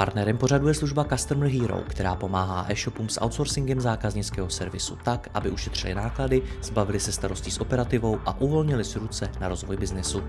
[0.00, 5.50] Partnerem pořadu je služba Customer Hero, která pomáhá e-shopům s outsourcingem zákaznického servisu tak, aby
[5.50, 10.22] ušetřili náklady, zbavili se starostí s operativou a uvolnili si ruce na rozvoj biznesu.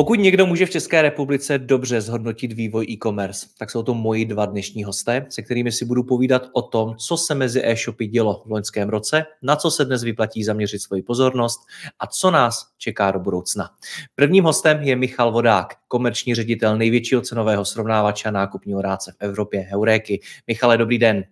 [0.00, 4.46] Pokud někdo může v České republice dobře zhodnotit vývoj e-commerce, tak jsou to moji dva
[4.46, 8.50] dnešní hosté, se kterými si budu povídat o tom, co se mezi e-shopy dělo v
[8.50, 11.60] loňském roce, na co se dnes vyplatí zaměřit svoji pozornost
[11.98, 13.70] a co nás čeká do budoucna.
[14.14, 19.60] Prvním hostem je Michal Vodák, komerční ředitel největšího cenového srovnávače a nákupního rádce v Evropě
[19.60, 20.20] Heuréky.
[20.46, 21.24] Michale, dobrý den.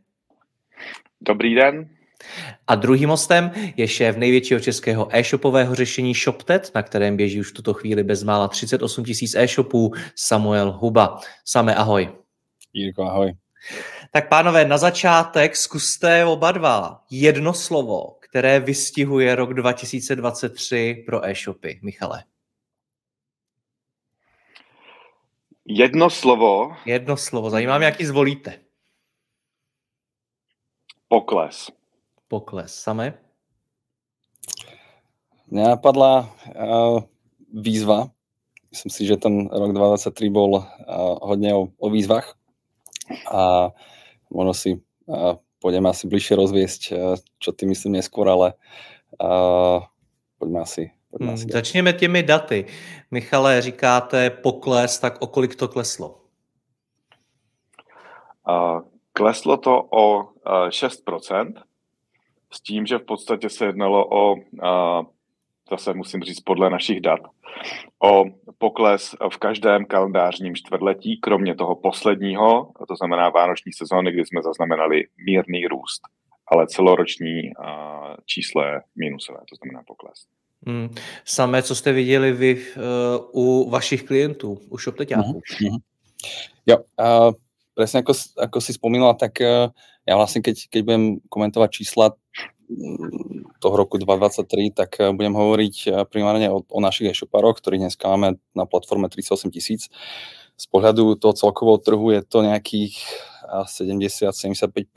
[1.20, 1.97] Dobrý den.
[2.66, 7.54] A druhým hostem je šéf největšího českého e-shopového řešení ShopTet, na kterém běží už v
[7.54, 11.20] tuto chvíli bezmála 38 tisíc e-shopů, Samuel Huba.
[11.44, 12.08] Same ahoj.
[12.72, 13.32] Jirko, ahoj.
[14.12, 21.80] Tak pánové, na začátek zkuste oba dva jedno slovo, které vystihuje rok 2023 pro e-shopy.
[21.82, 22.24] Michale.
[25.64, 26.76] Jedno slovo.
[26.84, 27.50] Jedno slovo.
[27.50, 28.60] Zajímá mě, jaký zvolíte.
[31.08, 31.77] Pokles
[32.28, 32.70] pokles.
[32.70, 33.18] Samé?
[35.48, 37.00] Mňa napadla uh,
[37.48, 38.12] výzva.
[38.68, 40.64] Myslím si, že ten rok 2023 bol uh,
[41.24, 42.36] hodne o, o výzvach
[43.32, 43.72] a
[44.28, 44.70] možno si
[45.08, 48.60] uh, pôjdeme asi bližšie rozviesť, uh, čo ty myslím neskôr, ale
[49.16, 49.80] uh,
[50.36, 52.66] poďme asi Hmm, začněme těmi daty.
[53.10, 56.20] Michale, říkáte pokles, tak o kolik to kleslo?
[58.48, 58.80] Uh,
[59.12, 61.62] kleslo to o uh, 6%,
[62.52, 65.02] s tím, že v podstatě se jednalo o, a,
[65.70, 67.20] zase musím říct podle našich dat,
[68.04, 68.24] o
[68.58, 75.04] pokles v každém kalendářním čtvrtletí, kromě toho posledního, to znamená vánoční sezóny, kdy jsme zaznamenali
[75.26, 76.00] mírný růst,
[76.46, 80.26] ale celoroční a, číslo je minusové, to znamená pokles.
[80.66, 80.88] Hmm.
[81.24, 82.62] Samé, co jste viděli vy uh,
[83.32, 85.40] u vašich klientů, u šopteťáků?
[85.40, 85.78] Mm-hmm.
[86.66, 87.32] Jo, uh,
[87.78, 89.70] presne ako, ako si spomínala, tak uh,
[90.02, 92.18] ja vlastne keď, keď budem komentovať čísla
[92.66, 97.86] mm, toho roku 2023, tak eh, budem hovoriť eh, primárne o, o našich e-shoparoch, ktorých
[97.86, 99.90] dneska máme na platforme 38 tisíc.
[100.58, 102.98] Z pohľadu toho celkového trhu je to nejakých
[103.46, 104.90] 70-75%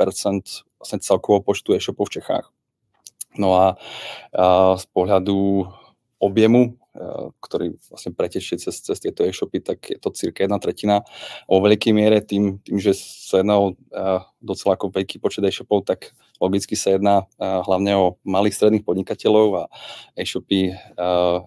[0.81, 2.49] vlastne celkového počtu e-shopov v Čechách.
[3.37, 3.77] No a,
[4.33, 5.69] a z pohľadu
[6.17, 6.80] objemu
[7.39, 11.07] ktorý vlastne pretečie cez, cez tieto e-shopy, tak je to cirka jedna tretina.
[11.47, 15.87] O veľkej miere tým, tým že sa jedná o eh, docela ako veľký počet e-shopov,
[15.87, 16.11] tak
[16.43, 19.63] logicky sa jedná eh, hlavne o malých stredných podnikateľov a
[20.19, 20.75] e-shopy,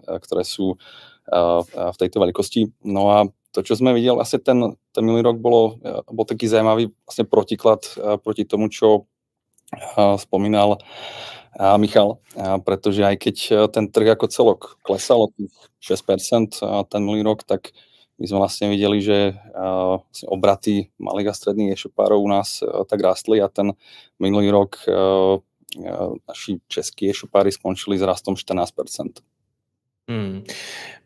[0.05, 0.77] ktoré sú
[1.65, 2.85] v tejto veľkosti.
[2.85, 6.93] No a to, čo sme videli, asi ten, ten minulý rok bolo, bol taký zaujímavý
[7.01, 7.81] vlastne protiklad
[8.21, 9.09] proti tomu, čo
[10.21, 10.77] spomínal
[11.55, 16.59] a Michal, a pretože aj keď e, ten trh ako celok klesal o tých 6%
[16.91, 17.71] ten minulý rok, tak
[18.15, 22.99] my sme vlastne videli, že vlastne obraty malých a stredných e-shopárov u nás e, tak
[22.99, 23.71] rástli a ten
[24.19, 24.79] minulý rok
[26.27, 29.19] naši českí e-shopári skončili s rastom 14%.
[30.07, 30.43] Hmm.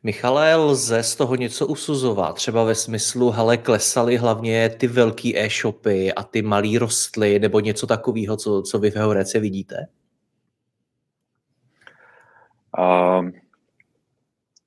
[0.03, 2.35] Michale, lze z toho něco usuzovat?
[2.35, 7.87] Třeba ve smyslu, hele, klesaly hlavně ty velký e-shopy a ty malý rostly, nebo něco
[7.87, 9.87] takového, co, co vy v Heurece vidíte?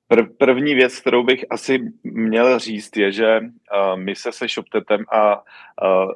[0.07, 3.39] Prv, první věc, kterou bych asi měl říct, je, že
[3.95, 5.43] my se se ShopTetem a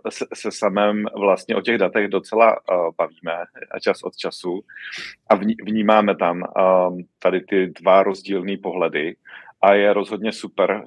[0.09, 2.55] se, se samém vlastně o těch datech docela
[2.97, 3.43] bavíme
[3.81, 4.61] čas od času
[5.29, 5.35] a
[5.65, 6.43] vnímáme tam
[7.19, 9.15] tady ty dva rozdílné pohledy.
[9.61, 10.85] A je rozhodně super,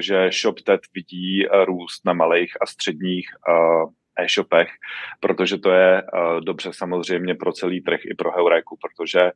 [0.00, 3.26] že ShopTet vidí růst na malých a středních
[4.18, 4.68] e-shopech,
[5.20, 9.30] protože to je uh, dobře samozřejmě pro celý trh i pro Heuréku, protože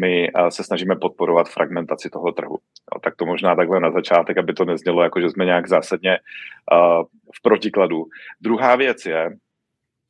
[0.00, 2.58] my uh, se snažíme podporovat fragmentaci toho trhu.
[3.02, 6.18] Tak to možná takhle na začátek, aby to neznělo jako, že jsme nějak zásadně
[6.72, 7.04] uh,
[7.34, 8.04] v protikladu.
[8.40, 9.30] Druhá věc je,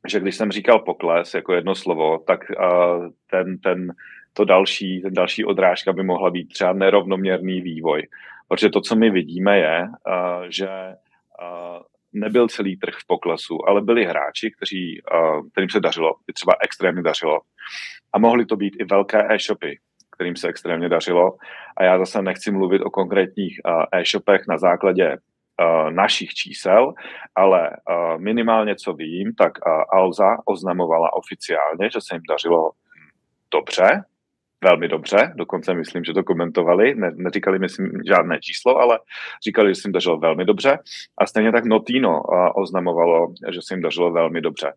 [0.09, 2.41] že když jsem říkal pokles jako jedno slovo, tak
[3.31, 3.93] ten, ten,
[4.32, 8.06] to další, ten další odrážka by mohla být třeba nerovnoměrný vývoj.
[8.49, 9.88] Protože to, co my vidíme, je,
[10.49, 10.69] že
[12.13, 15.03] nebyl celý trh v poklesu, ale byli hráči, kteří,
[15.53, 17.41] kterým se dařilo, třeba extrémně dařilo.
[18.13, 19.79] A mohly to být i velké e-shopy,
[20.17, 21.37] kterým se extrémně dařilo.
[21.77, 23.61] A já zase nechci mluvit o konkrétních
[23.93, 26.93] e-shopech na základě uh, našich čísel,
[27.35, 27.71] ale
[28.19, 29.53] minimálně co vím, tak
[29.93, 32.71] Alza oznamovala oficiálně, že se jim dařilo
[33.53, 34.03] dobře,
[34.65, 38.99] velmi dobře, dokonce myslím, že to komentovali, ne, neříkali myslím žádné číslo, ale
[39.45, 40.79] říkali, že se jim dařilo velmi dobře.
[41.19, 42.23] A stejně tak Notino
[42.55, 44.73] oznamovalo, že se jim dařilo velmi dobře.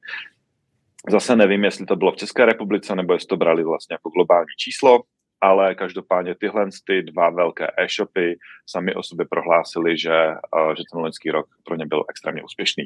[1.10, 4.56] Zase nevím, jestli to bylo v České republice, nebo jestli to brali vlastně jako globální
[4.58, 5.02] číslo,
[5.42, 11.02] ale každopádně tyhle ty dva velké e-shopy sami o sobě prohlásili, že, uh, že ten
[11.02, 12.86] loňský rok pro ně byl extrémně úspěšný.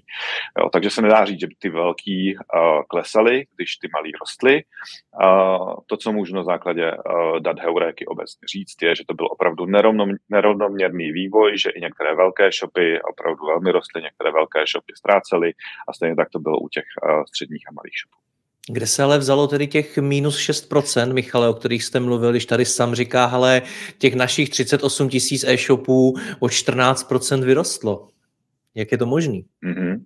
[0.60, 4.64] Jo, takže se nedá říct, že ty velký uh, klesaly, když ty malý rostly.
[5.24, 9.28] Uh, to, co můžu na základě uh, dat heuréky obecně říct, je, že to byl
[9.32, 14.94] opravdu nerovnom, nerovnoměrný vývoj, že i některé velké shopy opravdu velmi rostly, některé velké shopy
[14.98, 15.54] ztrácely
[15.90, 18.35] a stejně tak to bylo u těch uh, středních a malých shopů.
[18.70, 22.66] Kde se ale vzalo tedy těch minus 6%, Michale, o kterých jste mluvil, když tady
[22.66, 23.62] sám říká, ale
[23.98, 28.08] těch našich 38 tisíc e-shopů o 14% vyrostlo.
[28.76, 29.46] Jak je to možný?
[29.64, 30.04] Mm-hmm.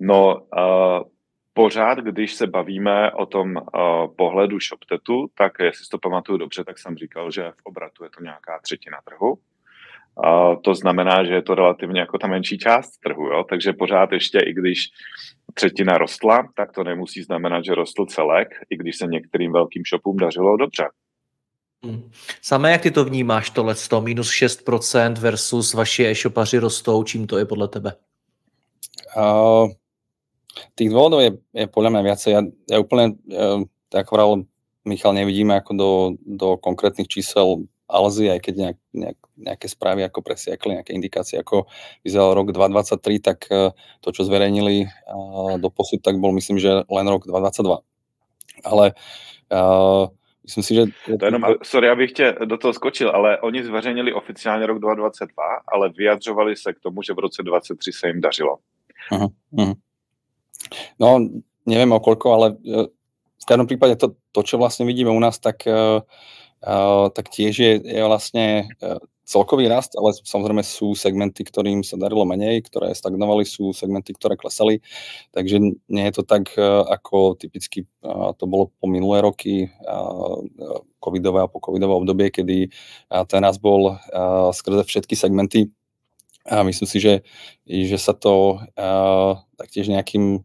[0.00, 1.08] No, uh,
[1.52, 3.62] pořád, když se bavíme o tom uh,
[4.16, 8.10] pohledu ShopTetu, tak jestli si to pamatuju dobře, tak jsem říkal, že v obratu je
[8.10, 9.30] to nějaká třetina trhu.
[9.30, 13.44] Uh, to znamená, že je to relativně jako ta menší část trhu, jo?
[13.48, 14.88] takže pořád ještě, i když
[15.54, 20.16] třetina rostla, tak to nemusí znamenat, že rostl celek, i když se některým velkým shopům
[20.16, 20.84] dařilo dobře.
[21.84, 22.10] Hmm.
[22.42, 27.44] Samé, jak ty to vnímáš, tohle minus 6% versus vaši e-shopaři rostou, čím to je
[27.44, 27.92] podle tebe?
[29.16, 29.70] Uh,
[30.78, 32.30] tých dôvodov je, je podľa mňa viacej.
[32.30, 34.46] Ja, ja úplne, uh, tak hovoril
[34.86, 35.90] Michal, nevidíme ako do,
[36.24, 41.66] do konkrétnych čísel Alzy, aj keď nejak, nejak, nejaké správy ako presiakli, nejaké indikácie, ako
[42.06, 46.86] vyzeral rok 2023, tak eh, to, čo zverejnili eh, do posud, tak bol myslím, že
[46.86, 47.82] len rok 2022.
[48.60, 48.92] Ale
[49.48, 50.12] uh,
[50.44, 50.82] myslím si, že...
[51.18, 55.88] To jenom, sorry, abych tě do toho skočil, ale oni zveřejnili oficiálně rok 2022, ale
[55.88, 58.58] vyjadřovali se k tomu, že v roce 2023 se jim dařilo.
[59.12, 59.74] Uh-huh, uh-huh.
[61.00, 61.18] No,
[61.66, 62.46] neviem o koľko, ale
[63.40, 66.04] v každom prípade to, to, čo vlastne vidíme u nás, tak uh,
[67.16, 72.28] tak tiež je, je vlastne e, celkový rast, ale samozrejme sú segmenty, ktorým sa darilo
[72.28, 74.84] menej, ktoré stagnovali, sú segmenty, ktoré klesali,
[75.32, 75.56] takže
[75.88, 77.88] nie je to tak, e, ako typicky
[78.36, 79.72] to bolo po minulé roky,
[81.00, 82.68] covidové a po covidové obdobie, kedy
[83.28, 83.96] ten rast bol
[84.52, 85.72] skrze všetky segmenty.
[86.48, 87.14] A myslím si, že,
[87.68, 88.64] že sa to
[89.60, 90.40] taktiež nejakým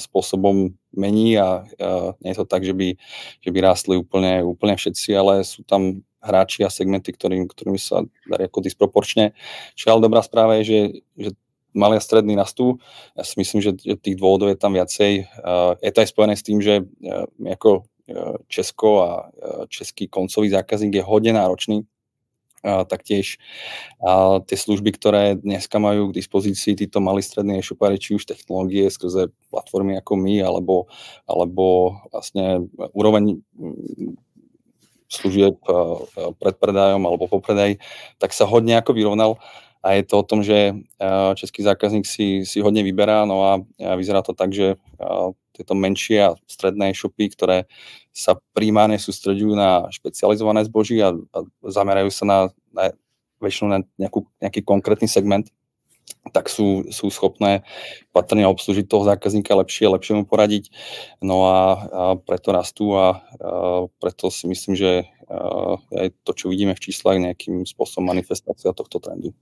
[0.00, 2.96] spôsobom mení a, a nie je to tak, že by,
[3.44, 8.02] že by rástli úplne, úplne všetci, ale sú tam hráči a segmenty, ktorým, ktorým sa
[8.26, 9.36] darí ako disproporčne.
[9.78, 10.80] Čo ale dobrá správa je, že,
[11.14, 11.30] že
[11.76, 12.80] malé a strední rastú.
[13.14, 15.30] Ja si myslím, že, tých dôvodov je tam viacej.
[15.84, 16.82] Je to aj spojené s tým, že
[17.38, 17.86] my ako
[18.48, 19.10] Česko a
[19.68, 21.84] český koncový zákazník je hodne náročný
[22.62, 23.38] taktiež
[24.46, 29.30] tie služby, ktoré dneska majú k dispozícii títo malí strední e-shopári, či už technológie skrze
[29.50, 30.90] platformy ako my, alebo,
[31.24, 34.18] alebo vlastne úroveň mm,
[35.08, 35.56] služieb
[36.36, 37.80] pred predajom alebo po predaj,
[38.20, 39.40] tak sa hodne ako vyrovnal
[39.78, 40.74] a je to o tom, že
[41.38, 43.52] český zákazník si, si hodne vyberá, no a
[43.94, 44.74] vyzerá to tak, že
[45.54, 47.66] tieto menšie a stredné shopy, ktoré
[48.14, 52.38] sa primárne sústredujú na špecializované zboží a, a zamerajú sa na,
[52.74, 52.94] na
[53.38, 54.26] väčšinou na nejakú,
[54.66, 55.46] konkrétny segment,
[56.34, 57.62] tak sú, sú schopné
[58.10, 60.74] patrne obslužiť toho zákazníka lepšie, lepšie mu poradiť.
[61.22, 65.06] No a, a preto rastú a, a preto si myslím, že
[65.92, 69.36] aj to, čo vidíme v číslach, nejakým spôsobom manifestácia tohto trendu.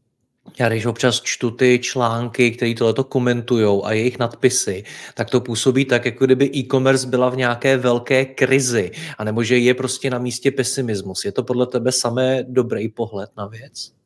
[0.59, 4.85] Já když občas čtu ty články, které tohleto komentují a jejich nadpisy,
[5.15, 9.75] tak to působí tak, jako kdyby e-commerce byla v nějaké velké krizi, anebo že je
[9.75, 11.25] prostě na místě pesimismus.
[11.25, 13.97] Je to podle tebe samé dobrý pohled na věc?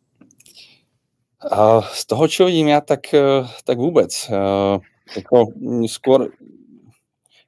[1.41, 4.13] Uh, z toho, čo vidím ja, tak, eh, tak vôbec.
[4.29, 4.77] Uh,
[5.17, 5.57] ako,
[5.89, 6.29] skôr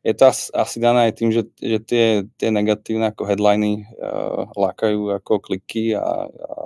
[0.00, 2.06] je to asi, dané tým, že, že tie,
[2.40, 6.56] tie negatívne ako headliny uh, lákajú ako kliky a, a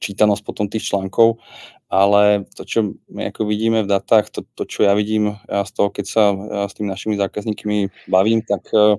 [0.00, 1.40] čítanosť potom tých článkov,
[1.86, 2.78] ale to, čo
[3.08, 6.22] my ako vidíme v datách, to, to čo ja vidím ja z toho, keď sa
[6.34, 8.98] ja s tými našimi zákazníkmi bavím, tak uh,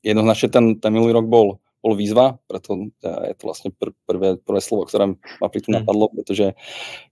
[0.00, 4.60] jednoznačne ten, ten minulý rok bol, bol výzva, preto je to vlastne pr- prvé, prvé
[4.64, 5.80] slovo, ktoré ma pri tom hmm.
[5.84, 6.56] napadlo, pretože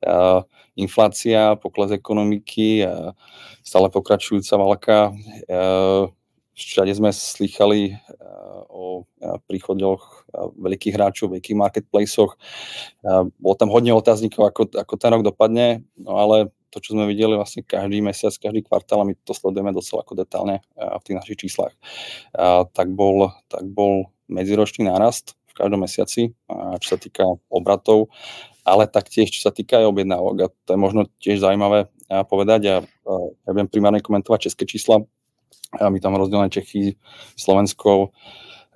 [0.09, 0.41] uh,
[0.77, 3.13] inflácia, pokles ekonomiky, uh,
[3.61, 6.09] stále pokračujúca válka, uh,
[6.53, 12.41] všade sme slychali uh, o uh, príchodoch veľkých hráčov, veľkých marketplaceoch.
[13.37, 17.37] Bolo tam hodne otáznikov, ako, ako ten rok dopadne, no ale to, čo sme videli
[17.37, 21.37] vlastne každý mesiac, každý kvartál, a my to sledujeme docela ako detálne v tých našich
[21.37, 21.77] číslach,
[22.73, 26.33] tak bol, tak bol medziročný nárast v každom mesiaci,
[26.81, 28.09] čo sa týka obratov
[28.63, 31.91] ale taktiež, čo sa týka aj objednávok, a to je možno tiež zaujímavé
[32.31, 32.75] povedať, a
[33.19, 35.03] ja budem primárne komentovať české čísla,
[35.79, 36.97] my tam rozdelené Čechy,
[37.37, 38.13] Slovensko,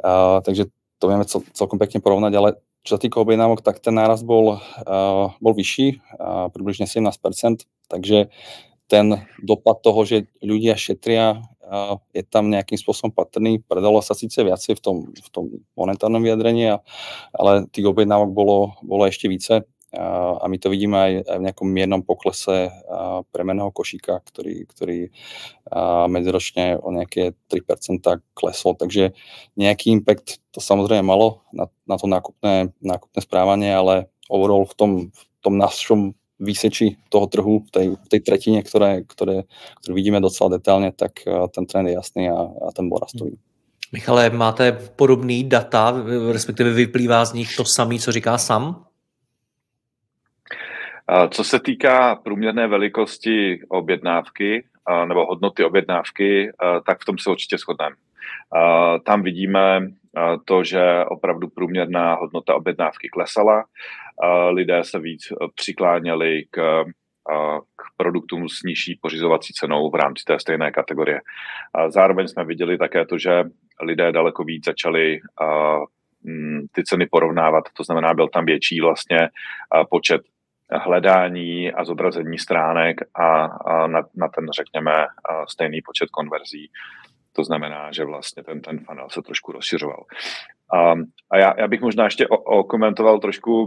[0.03, 0.69] a, takže
[0.99, 2.49] to vieme cel, celkom pekne porovnať, ale
[2.87, 8.31] čo sa týka objednávok, tak ten náraz bol, uh, bol vyšší, uh, približne 17%, takže
[8.87, 13.59] ten dopad toho, že ľudia šetria, uh, je tam nejakým spôsobom patrný.
[13.59, 16.79] Predalo sa síce viacej v tom, v tom monetárnom vyjadrení,
[17.35, 22.03] ale tých objednávok bolo, bolo ešte více a my to vidíme aj, v nejakom miernom
[22.05, 22.69] poklese
[23.33, 25.09] premeného košíka, ktorý, ktorý
[26.13, 28.05] medziročne o nejaké 3%
[28.37, 28.77] klesol.
[28.77, 29.17] Takže
[29.57, 34.91] nejaký impact to samozrejme malo na, na to nákupné, nákupné správanie, ale overall v tom,
[35.13, 36.01] v tom našom
[36.37, 39.49] výseči toho trhu, v tej, v tej tretine, ktoré, ktoré,
[39.81, 41.13] ktoré vidíme docela detailně, tak
[41.55, 43.39] ten trend je jasný a, a ten bol rastový.
[43.93, 45.95] Michale, máte podobný data,
[46.33, 48.86] respektive vyplývá z nich to samé, co říká Sam?
[51.31, 54.65] Co se týká průměrné velikosti objednávky
[55.05, 56.53] nebo hodnoty objednávky,
[56.87, 57.97] tak v tom se určitě shodneme.
[59.05, 59.89] Tam vidíme
[60.45, 63.65] to, že opravdu průměrná hodnota objednávky klesala,
[64.51, 66.85] lidé se víc přikláněli k,
[67.77, 71.21] k produktům s nižší pořizovací cenou v rámci té stejné kategorie.
[71.89, 73.45] Zároveň jsme viděli také to, že
[73.83, 75.21] lidé daleko víc začali
[76.73, 79.29] ty ceny porovnávat, to znamená, byl tam větší vlastně
[79.91, 80.23] počet
[80.73, 85.07] hledání a zobrazení stránek a, a na, na ten, řekněme,
[85.49, 86.71] stejný počet konverzí.
[87.33, 90.05] To znamená, že vlastně ten, ten funnel se trošku rozšiřoval.
[90.75, 90.93] A,
[91.31, 93.67] a já, já bych možná ještě okomentoval trošku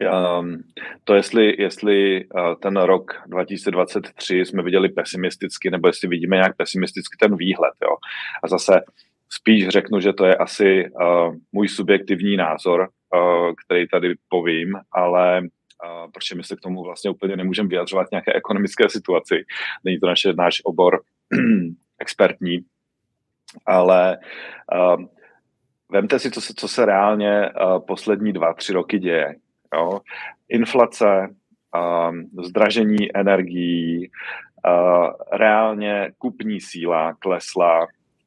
[0.00, 0.62] um,
[1.04, 7.16] to, jestli, jestli uh, ten rok 2023 jsme viděli pesimisticky, nebo jestli vidíme nějak pesimisticky
[7.20, 7.72] ten výhled.
[7.82, 7.96] Jo.
[8.44, 8.80] A zase
[9.28, 15.42] spíš řeknu, že to je asi uh, můj subjektivní názor, uh, který tady povím, ale
[15.84, 19.44] a protože my se k tomu vlastně úplně nemůžeme vyjadřovat nějaké ekonomické situaci.
[19.84, 21.00] Není to naše, náš obor
[21.98, 22.58] expertní,
[23.66, 24.18] ale
[24.74, 25.04] uh,
[25.92, 29.34] vemte si, co se, co se reálně uh, poslední dva, tři roky děje.
[29.74, 30.00] Jo?
[30.48, 31.28] Inflace,
[31.76, 34.10] uh, zdražení energií,
[34.66, 37.86] uh, reálně kupní síla klesla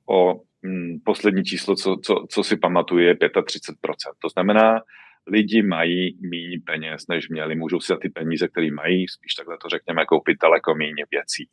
[0.10, 3.74] o mm, poslední číslo, co, co, co si pamatuju, je 35%.
[4.20, 4.81] To znamená,
[5.28, 7.56] lidi mají méně peněz, než měli.
[7.56, 11.50] Můžou si za ty peníze, které mají, spíš takhle to řekněme, koupit daleko méně věcí.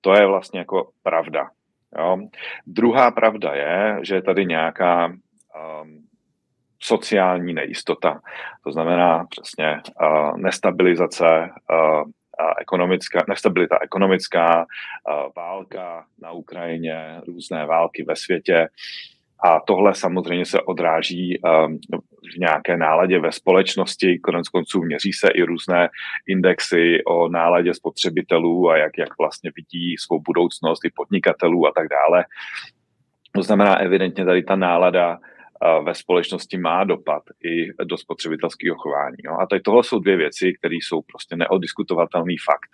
[0.00, 1.50] To je vlastně jako pravda.
[1.98, 2.18] Jo.
[2.66, 6.06] Druhá pravda je, že je tady nějaká um,
[6.80, 8.20] sociální nejistota.
[8.64, 12.10] To znamená přesně uh, nestabilizace uh,
[12.60, 14.66] ekonomická, nestabilita ekonomická,
[15.36, 18.68] válka na Ukrajině, různé války ve světě,
[19.44, 21.78] a tohle samozřejmě se odráží um,
[22.34, 24.18] v nějaké náladě ve společnosti.
[24.18, 25.88] Konec konců měří se i různé
[26.26, 31.88] indexy o náladě spotřebitelů a jak, jak vlastně vidí svou budoucnost i podnikatelů a tak
[31.88, 32.24] dále.
[33.34, 35.18] To znamená, evidentně tady ta nálada
[35.84, 39.16] ve společnosti má dopad i do spotřebitelského chování.
[39.40, 42.70] A tady tohle jsou dvě věci, které jsou prostě neodiskutovatelný fakt.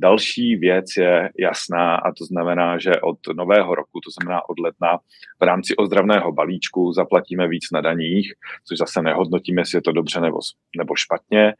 [0.00, 4.98] Další věc je jasná a to znamená, že od nového roku, to znamená od ledna,
[5.40, 8.32] v rámci ozdravného balíčku zaplatíme víc na daních,
[8.68, 10.38] což zase nehodnotíme, jestli je to dobře nebo,
[10.76, 11.54] nebo špatně.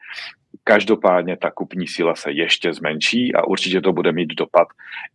[0.63, 4.67] Každopádně ta kupní síla se ještě zmenší a určitě to bude mít dopad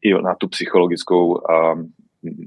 [0.03, 1.93] i na tu psychologickou um,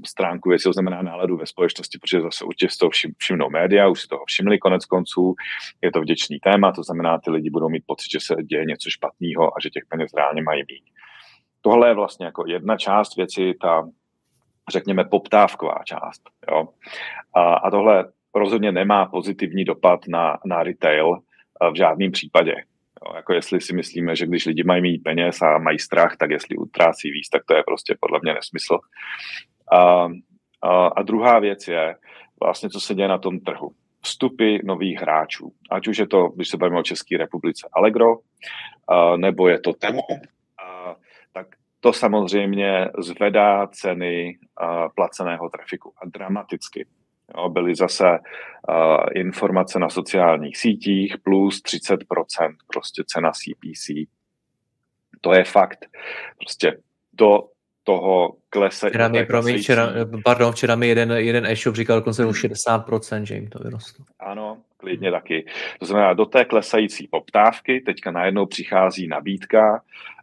[0.06, 3.88] stránku věci, to znamená náladu ve společnosti, protože zase určitě z toho všim, všimnou média,
[3.88, 5.34] už si toho všimli konec konců,
[5.82, 8.90] je to vděčný téma, to znamená, ty lidi budou mít pocit, že se děje něco
[8.90, 10.84] špatného a že těch peněz reálně mají mít.
[11.60, 13.88] Tohle je vlastně jako jedna část věci, ta,
[14.70, 16.22] řekněme, poptávková část.
[16.50, 16.68] Jo?
[17.34, 21.18] A, a tohle rozhodně nemá pozitivní dopad na, na retail
[21.72, 22.54] v žádném případě.
[23.06, 26.30] Jo, jako jestli si myslíme, že když lidi mají mít peněz a mají strach, tak
[26.30, 28.78] jestli utrácí víc, tak to je prostě podle mě nesmysl.
[29.72, 30.08] A,
[30.62, 31.96] a, a druhá věc je
[32.40, 33.70] vlastně, co se děje na tom trhu.
[34.00, 35.52] Vstupy nových hráčů.
[35.70, 38.18] Ať už je to, když se bavíme o České republice, Allegro,
[38.88, 40.02] a, nebo je to Temu,
[40.64, 40.96] a,
[41.32, 41.46] tak
[41.80, 46.86] to samozřejmě zvedá ceny a, placeného trafiku a dramaticky.
[47.36, 48.76] Jo, byly zase uh,
[49.14, 53.90] informace na sociálních sítích plus 30% prostě cena CPC.
[55.20, 55.86] To je fakt.
[56.38, 56.78] Prostě
[57.12, 57.40] do
[57.84, 58.88] toho klese.
[58.88, 59.92] Včera mi, promiň, včera,
[60.24, 64.04] pardon, včera mi jeden, jeden e-shop říkal dokonce o 60%, že jim to vyrostlo.
[64.20, 65.46] Ano, klidně taky.
[65.78, 69.82] To znamená, do té klesající poptávky teďka najednou přichází nabídka,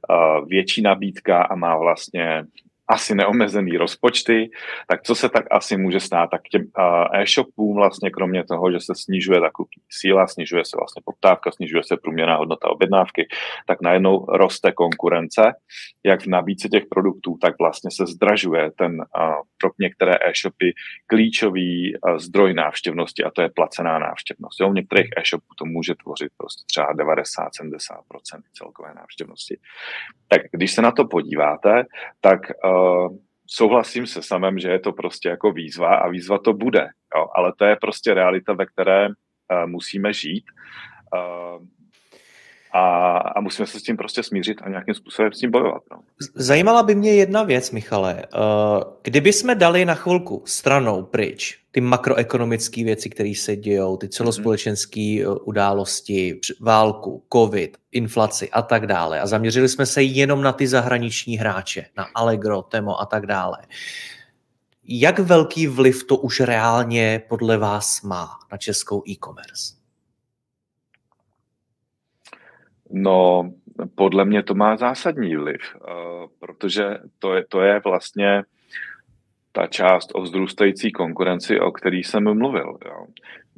[0.09, 2.43] uh, větší nabídka a má vlastně
[2.89, 4.49] asi neomezený rozpočty,
[4.87, 6.29] tak co se tak asi může stát?
[6.29, 6.63] Tak těm
[7.13, 11.83] e-shopům vlastně kromě toho, že se snižuje ta kupní síla, snižuje se vlastně poptávka, snižuje
[11.83, 13.27] se průměrná hodnota objednávky,
[13.67, 15.41] tak najednou roste konkurence,
[16.05, 18.97] jak v nabídce těch produktů, tak vlastně se zdražuje ten
[19.57, 20.73] pro některé e-shopy
[21.07, 24.59] klíčový zdroj návštěvnosti a to je placená návštěvnost.
[24.59, 24.69] Jo?
[24.69, 29.57] U některých e-shopů to může tvořit prostě třeba 90-70% celkové návštěvnosti.
[30.27, 31.83] Tak když se na to podíváte,
[32.21, 32.39] tak
[33.47, 37.27] souhlasím se samem, že je to prostě jako výzva a výzva to bude, jo?
[37.35, 39.13] ale to je prostě realita, ve které uh,
[39.65, 40.45] musíme žít.
[41.13, 41.65] Uh,
[42.73, 45.83] a, a musíme se s tím prostě smířit a nějakým způsobem s tím bojovat.
[45.91, 45.99] No.
[46.35, 48.23] Zajímala by mě jedna věc, Michale.
[49.01, 54.99] Kdyby jsme dali na chvilku stranou pryč ty makroekonomické věci, které se dějou, ty celospolečenské
[54.99, 55.37] mm-hmm.
[55.43, 61.37] události, válku, covid, inflaci a tak dále a zaměřili jsme se jenom na ty zahraniční
[61.37, 63.57] hráče, na Allegro, Temo a tak dále.
[64.83, 69.78] Jak velký vliv to už reálně podle vás má na českou e-commerce?
[72.91, 73.51] No,
[73.95, 78.43] podle mě to má zásadní vliv, eh, protože to je, to je vlastně
[79.51, 82.77] ta část o vzrůstající konkurenci, o který jsem mluvil.
[82.85, 83.05] Jo.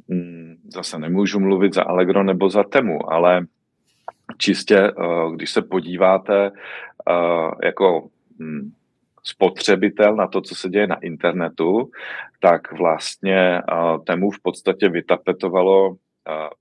[0.08, 3.46] Mm, zase nemůžu mluvit za Allegro nebo za Temu, ale
[4.38, 4.92] čistě, eh,
[5.34, 6.46] když se podíváte
[7.10, 8.08] eh, jako
[8.38, 8.72] mm,
[9.24, 11.90] spotřebitel na to, co se děje na internetu,
[12.40, 13.62] tak vlastně
[14.06, 15.96] Temu v podstatě vytapetovalo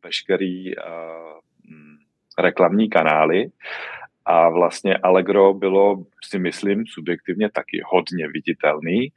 [0.03, 0.73] veškerý
[2.39, 3.47] reklamní kanály
[4.25, 9.11] a vlastně Allegro bylo, si myslím, subjektivně taky hodně viditelný.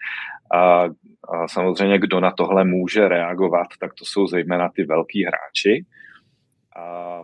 [0.55, 0.85] A,
[1.29, 5.85] a samozřejmě, kdo na tohle může reagovat, tak to jsou zejména ty velký hráči.
[6.77, 7.23] A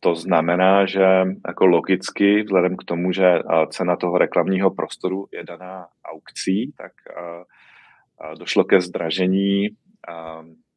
[0.00, 3.38] to znamená, že jako logicky, vzhledem k tomu, že
[3.68, 6.92] cena toho reklamního prostoru je daná aukcí, tak
[8.38, 9.68] došlo ke zdražení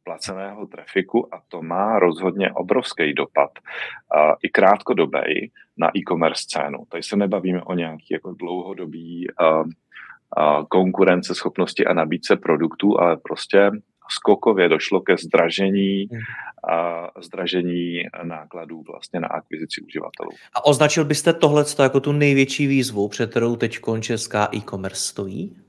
[0.03, 6.85] placeného trafiku a to má rozhodně obrovský dopad uh, i krátkodobý na e-commerce scénu.
[6.89, 13.71] Tady se nebavíme o nějaký jako dlouhodobý uh, uh, konkurenceschopnosti a nabídce produktů, ale prostě
[14.09, 16.07] skokově došlo ke zdražení,
[16.69, 20.29] a zdražení nákladů vlastně na akvizici uživatelů.
[20.55, 25.62] A označil byste tohle jako tu největší výzvu, před kterou teď česká e-commerce stojí?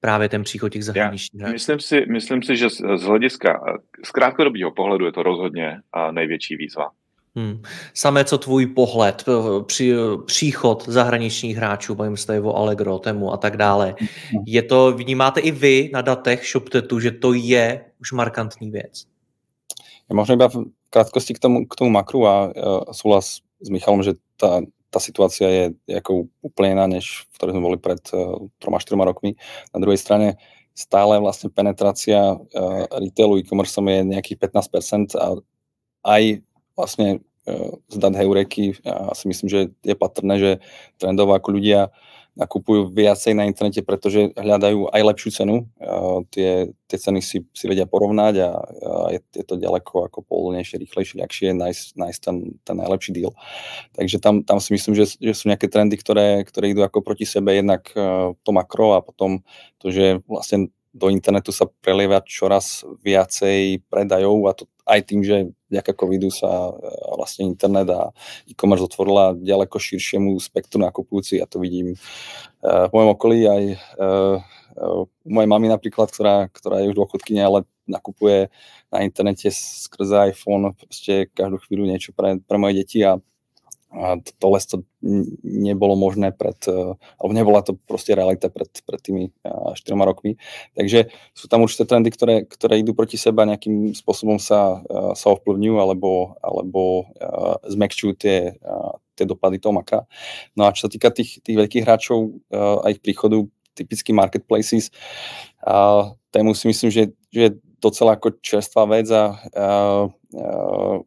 [0.00, 1.52] Právě ten příchod těch zahraničních hráčů?
[1.52, 3.60] Myslím si, myslím si, že z hlediska,
[4.04, 6.90] z krátkodobého pohledu je to rozhodně největší výzva.
[7.36, 7.62] Hmm.
[7.94, 9.24] Samé co tvůj pohled,
[9.66, 9.94] při,
[10.26, 13.94] příchod zahraničních hráčů, bavím se tady o Allegro, Temu a tak dále.
[13.98, 14.44] Hmm.
[14.46, 19.06] Je to, vnímáte i vy na datech ShopTetu, že to je už markantní věc?
[20.10, 24.02] Ja možno iba v krátkosti k tomu, k tomu makru a uh, súhlas s Michalom,
[24.02, 24.58] že tá
[24.90, 29.06] tá situácia je ako úplne iná, než v ktorej sme boli pred uh, troma, štyroma
[29.06, 29.38] rokmi.
[29.70, 30.36] Na druhej strane
[30.74, 35.38] stále vlastne penetrácia uh, retailu e-commerce je nejakých 15% a
[36.10, 36.22] aj
[36.74, 40.50] vlastne uh, z dat Heureky ja si myslím, že je patrné, že
[40.98, 41.94] trendovo ako ľudia
[42.40, 45.68] nakupujú viacej na internete, pretože hľadajú aj lepšiu cenu.
[45.76, 50.24] Uh, tie, tie ceny si, si vedia porovnať a, a je, je to ďaleko ako
[50.24, 53.36] pohodlnejšie, rýchlejšie, ľahšie nájsť, nájsť ten, ten najlepší deal.
[53.92, 57.28] Takže tam, tam si myslím, že, že sú nejaké trendy, ktoré, ktoré idú ako proti
[57.28, 59.44] sebe, jednak uh, to makro a potom
[59.76, 65.54] to, že vlastne do internetu sa prelieva čoraz viacej predajov a to aj tým, že
[65.70, 66.72] vďaka covidu sa e,
[67.14, 68.10] vlastne internet a
[68.50, 71.38] e-commerce otvorila ďaleko širšiemu spektru nakupujúci.
[71.38, 71.96] Ja to vidím e,
[72.66, 73.76] v mojom okolí aj e,
[74.80, 78.50] u mojej mamy napríklad, ktorá, ktorá je už dôchodkynia, ale nakupuje
[78.90, 83.18] na internete skrze iPhone proste každú chvíľu niečo pre, pre moje deti a
[83.90, 84.82] a tohle to
[85.42, 90.32] nebolo možné pred, e, alebo nebola to proste realita pred, pred tými 4 e, rokmi.
[90.78, 95.26] Takže sú tam určité trendy, ktoré, ktoré idú proti seba, nejakým spôsobom sa, e, sa
[95.34, 97.10] ovplyvňujú alebo, alebo
[97.66, 98.54] zmekčujú tie,
[99.18, 100.06] tie dopady toho maka.
[100.54, 103.42] No a čo sa týka tých, tých veľkých hráčov a ich príchodu,
[103.74, 104.92] typicky marketplaces,
[105.64, 109.28] a tému si myslím, že, že docela ako čerstvá vec a, a, a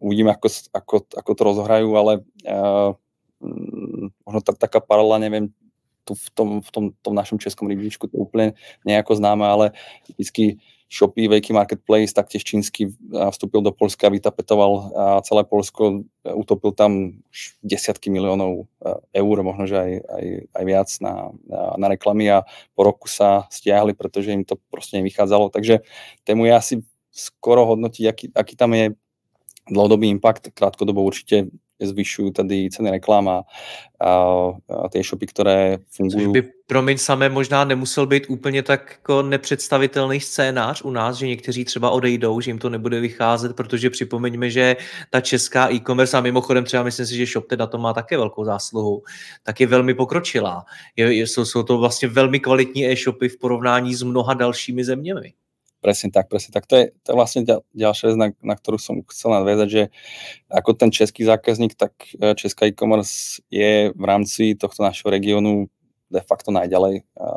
[0.01, 2.11] uvidíme, ako, ako, ako to rozhrajú, ale
[2.43, 2.91] a,
[4.25, 5.53] možno tá, taká paralela, neviem,
[6.03, 9.65] tu v tom, v tom, tom našom českom rybníčku to úplne nejako známe, ale
[10.03, 10.59] typicky
[10.93, 14.93] Shopee, veľký marketplace, taktiež čínsky vstúpil do Polska, vytapetoval
[15.25, 17.17] celé Polsko, utopil tam
[17.65, 21.13] desiatky miliónov e, eur, možno, že aj, aj, aj viac na,
[21.81, 22.45] na reklamy a
[22.77, 25.49] po roku sa stiahli, pretože im to proste nevychádzalo.
[25.49, 25.81] Takže
[26.29, 26.75] tému je asi
[27.09, 28.93] skoro hodnotiť, aký, aký tam je
[29.65, 31.49] dlhodobý impact, krátkodobo určite
[31.81, 33.43] zvyšují tady ceny reklám a,
[33.99, 34.09] a,
[34.83, 36.25] a ty e-shopy, které fungují.
[36.25, 41.27] Což by, promiň, samé možná nemusel být úplně tak jako nepředstavitelný scénář u nás, že
[41.27, 44.75] někteří třeba odejdou, že jim to nebude vycházet, protože připomeňme, že
[45.09, 48.45] ta česká e-commerce, a mimochodem třeba myslím si, že ShopTed na to má také velkou
[48.45, 49.03] zásluhu,
[49.43, 50.65] tak je velmi pokročilá.
[50.95, 55.33] Je, jsou, jsou to vlastně velmi kvalitní e-shopy v porovnání s mnoha dalšími zeměmi.
[55.83, 56.63] Presne tak, presne tak.
[56.71, 57.43] To je, to je vlastne
[57.75, 59.83] ďalšia vec, na, na ktorú som chcel nadviazať, že
[60.47, 65.67] ako ten český zákazník, tak e, česká e-commerce je v rámci tohto našeho regiónu
[66.07, 67.27] de facto najďalej, e,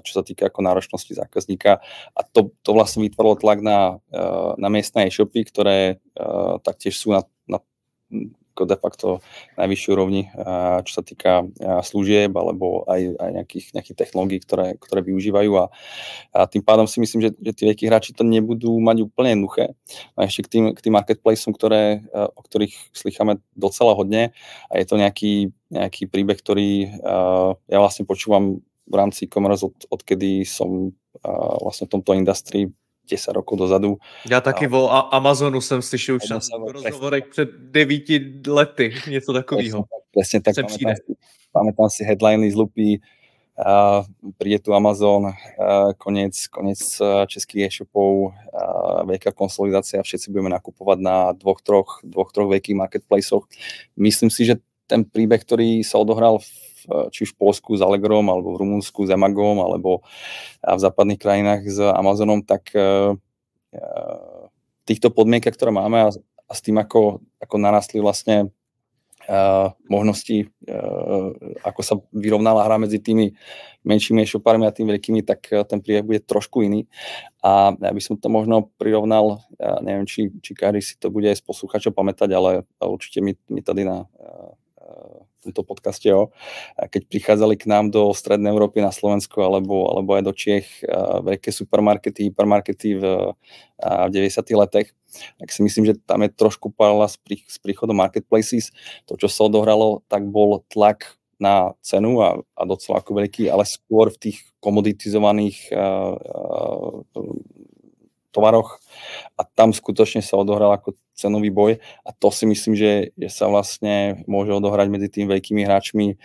[0.00, 1.84] čo sa týka ako náročnosti zákazníka.
[2.16, 4.24] A to, to vlastne vytvorilo tlak na, e,
[4.56, 6.00] na miestne e-shopy, ktoré
[6.64, 7.60] taktiež sú na, na
[8.50, 9.06] ako de facto
[9.56, 10.28] najvyššiu úrovni,
[10.84, 11.46] čo sa týka
[11.86, 15.72] služieb alebo aj, aj nejakých, nejakých technológií, ktoré, ktoré využívajú a,
[16.34, 19.72] a tým pádom si myslím, že, že tí veľkí hráči to nebudú mať úplne jednoduché.
[20.18, 24.36] A ešte k tým, k tým marketplaceom, ktoré, o ktorých slycháme docela hodne
[24.68, 27.00] a je to nejaký, nejaký príbeh, ktorý
[27.70, 28.60] ja vlastne počúvam
[28.90, 30.90] v rámci e-commerce od, odkedy som
[31.62, 32.66] vlastne v tomto industrii
[33.10, 33.98] 10 rokov dozadu.
[34.30, 34.76] Já taky a...
[34.78, 36.38] o Amazonu jsem slyšel už na
[36.72, 39.84] rozhovorech před devíti lety, něco takového.
[40.10, 41.14] Přesně tak, pamätám si,
[41.52, 44.04] pamätám si headliny z Lupy, uh,
[44.38, 45.30] príde tu Amazon,
[45.98, 46.78] konec, konec
[47.26, 53.46] českých e-shopov, uh, veľká konsolidácia, všetci budeme nakupovať na dvoch, troch, dvoch, troch veľkých marketplaceoch.
[53.94, 54.58] Myslím si, že
[54.90, 56.50] ten príbeh, ktorý sa odohral v
[57.14, 60.04] či v Polsku s Allegrom, alebo v Rumunsku s Amagom, alebo
[60.60, 63.18] v západných krajinách s Amazonom, tak v
[64.88, 66.10] týchto podmienkach, ktoré máme a,
[66.50, 68.50] s tým, ako, ako narastli vlastne
[69.30, 71.30] Uh, možnosti, uh,
[71.62, 73.30] ako sa vyrovnala hra medzi tými
[73.86, 76.90] menšími e-shopármi a tými veľkými, tak ten príbeh bude trošku iný.
[77.38, 81.30] A ja by som to možno prirovnal, ja neviem, či, či každý si to bude
[81.30, 82.50] aj z posluchačov pamätať, ale
[82.82, 84.10] určite mi, mi tady na
[85.40, 86.30] tomto podcaste, jo,
[86.76, 90.68] keď prichádzali k nám do Strednej Európy na Slovensku alebo, alebo aj do Čiech
[91.24, 93.04] veľké supermarkety, hypermarkety v,
[93.80, 94.44] v 90.
[94.52, 94.92] letech,
[95.40, 98.70] tak si myslím, že tam je trošku paralela s, prí, s príchodom marketplaces.
[99.10, 103.64] To, čo sa odohralo, tak bol tlak na cenu a, a docela ako veľký, ale
[103.64, 107.00] skôr v tých komoditizovaných uh, uh,
[108.30, 108.78] tovaroch
[109.34, 113.52] a tam skutočne sa odohral ako cenový boj a to si myslím, že, že sa
[113.52, 116.16] vlastne môže odohrať medzi tými veľkými hráčmi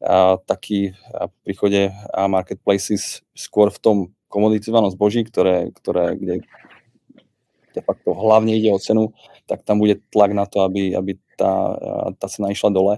[0.00, 3.96] a taký a príchode a marketplaces skôr v tom
[4.32, 6.34] komoditizovanom zboží, ktoré, ktoré kde
[7.76, 9.12] de facto hlavne ide o cenu,
[9.44, 11.76] tak tam bude tlak na to, aby, aby tá,
[12.18, 12.94] tá cena išla dole.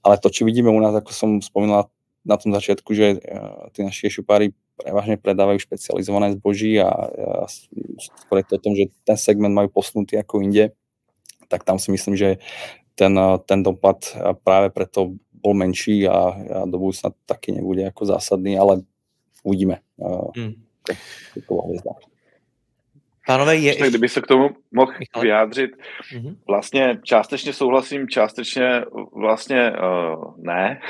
[0.00, 1.90] Ale to, čo vidíme u nás, ako som spomínal
[2.26, 3.22] na tom začiatku, že
[3.74, 7.48] tí naši šupári prevažne predávajú špecializované zboží a, a
[7.98, 10.76] skôr je to o tom, že ten segment majú posunutý ako inde,
[11.48, 12.36] tak tam si myslím, že
[12.94, 13.16] ten,
[13.48, 16.28] ten dopad práve preto bol menší a, a
[16.66, 18.82] do budúcna taky nebude jako zásadný, ale
[19.44, 19.80] uvidíme.
[20.36, 20.54] Hmm.
[23.26, 23.74] Pánové, je...
[23.74, 25.22] Tak kdyby se k tomu mohl Michal.
[25.22, 25.70] vyjádřit,
[26.14, 26.36] mm-hmm.
[26.46, 30.80] vlastně částečně souhlasím, částečně vlastně uh, ne.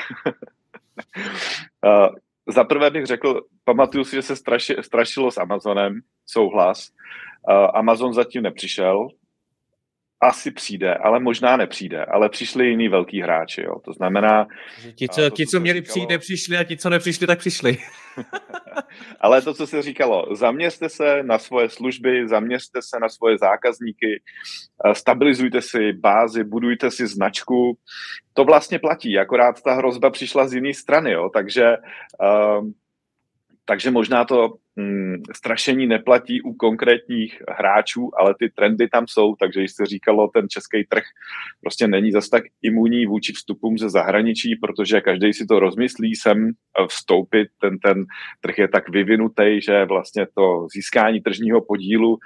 [1.85, 2.09] uh,
[2.49, 6.91] Za prvé bych řekl, pamatuju si, že se straši, strašilo s Amazonem, souhlas.
[7.49, 9.09] Uh, Amazon zatím nepřišel,
[10.21, 13.79] asi přijde, ale možná nepřijde, ale přišli jiní velký hráči, jo.
[13.85, 14.47] To znamená...
[14.79, 15.93] Že ti, co, to, ti, co měli říkalo...
[15.93, 17.77] přijít, nepřišli a ti, co nepřišli, tak přišli.
[19.21, 24.23] ale to, co se říkalo, zaměřte se na svoje služby, zaměřte se na svoje zákazníky,
[24.93, 27.79] stabilizujte si bázi, budujte si značku.
[28.35, 31.31] To vlastně platí, akorát ta hrozba přišla z jiné strany, jo.
[31.35, 31.77] Takže,
[32.21, 32.69] uh,
[33.67, 34.55] takže možná to
[35.35, 40.49] strašení neplatí u konkrétních hráčů, ale ty trendy tam jsou, takže když se říkalo, ten
[40.49, 41.05] český trh
[41.61, 46.51] prostě není zas tak imunní vůči vstupům ze zahraničí, protože každý si to rozmyslí sem
[46.89, 48.05] vstoupit, ten, ten
[48.41, 52.19] trh je tak vyvinutý, že vlastně to získání tržního podílu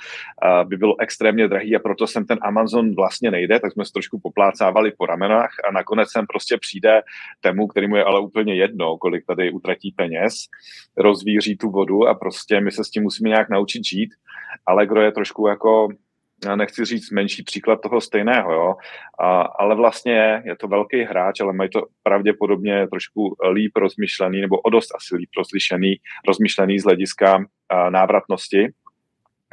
[0.65, 4.21] by bylo extrémně drahý a proto sem ten Amazon vlastně nejde, tak jsme se trošku
[4.23, 7.01] poplácávali po ramenách a nakonec sem prostě přijde
[7.41, 10.35] temu, kterýmu je ale úplně jedno, kolik tady utratí peněz,
[10.97, 14.15] rozvíří tu vodu a prostě prostě my se s tím musíme nějak naučit žít.
[14.67, 15.89] Allegro je trošku jako,
[16.55, 18.75] nechci říct menší příklad toho stejného, jo,
[19.19, 24.61] a, ale vlastně je to velký hráč, ale mají to pravděpodobně trošku líp rozmyšlený, nebo
[24.61, 25.95] o dost asi líp rozlišený,
[26.29, 28.69] rozmyšlený z hlediska a, návratnosti.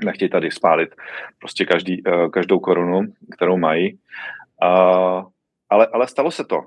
[0.05, 0.95] Nechtějí tady spálit
[1.39, 3.01] prostě každý, každou korunu,
[3.35, 3.99] kterou mají.
[4.61, 4.69] A,
[5.69, 6.61] ale, ale stalo se to.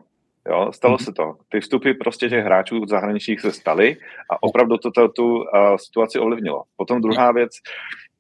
[0.49, 1.05] Jo, stalo mm-hmm.
[1.05, 1.35] se to.
[1.49, 3.97] Ty vstupy prostě těch hráčů zahraničních se staly
[4.31, 5.43] a opravdu to tu uh,
[5.77, 6.63] situaci ovlivnilo.
[6.77, 7.51] Potom druhá věc,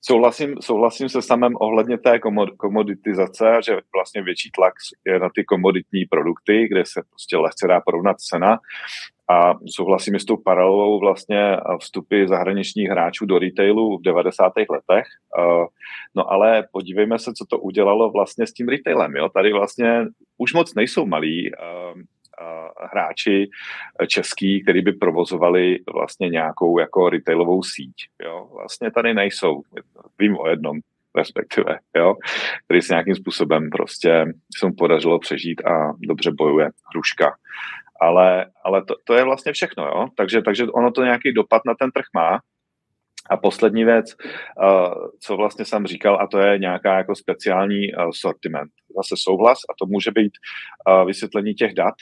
[0.00, 2.20] souhlasím, souhlasím se samém ohledně té
[2.56, 4.74] komoditizace, že vlastně větší tlak
[5.06, 8.58] je na ty komoditní produkty, kde se prostě lehce dá porovnat cena.
[9.30, 14.52] A souhlasím s tou paralelou vlastně vstupy zahraničních hráčů do retailu v 90.
[14.56, 15.06] letech.
[16.14, 19.16] No ale podívejme se, co to udělalo vlastně s tím retailem.
[19.16, 19.28] Jo?
[19.28, 20.04] Tady vlastně
[20.38, 21.50] už moc nejsou malí
[22.92, 23.50] hráči
[24.08, 27.94] český, který by provozovali vlastně nějakou jako retailovou síť.
[28.24, 28.48] Jo?
[28.52, 29.62] Vlastně tady nejsou.
[30.18, 30.78] Vím o jednom,
[31.16, 32.14] respektive, jo,
[32.64, 34.24] který se nějakým způsobem prostě
[34.58, 37.36] se mu podařilo přežít a dobře bojuje hruška.
[38.00, 40.06] Ale, ale to, to, je vlastně všechno, jo.
[40.16, 42.38] Takže, takže ono to nějaký dopad na ten trh má.
[43.30, 44.16] A poslední věc,
[44.62, 48.70] uh, co vlastně jsem říkal, a to je nějaká jako speciální uh, sortiment.
[48.96, 50.32] Zase souhlas a to může být
[50.88, 51.94] uh, vysvětlení těch dat.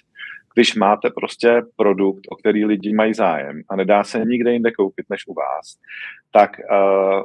[0.54, 5.06] Když máte prostě produkt, o který lidi mají zájem a nedá se nikde jinde koupit
[5.10, 5.76] než u vás,
[6.32, 6.50] tak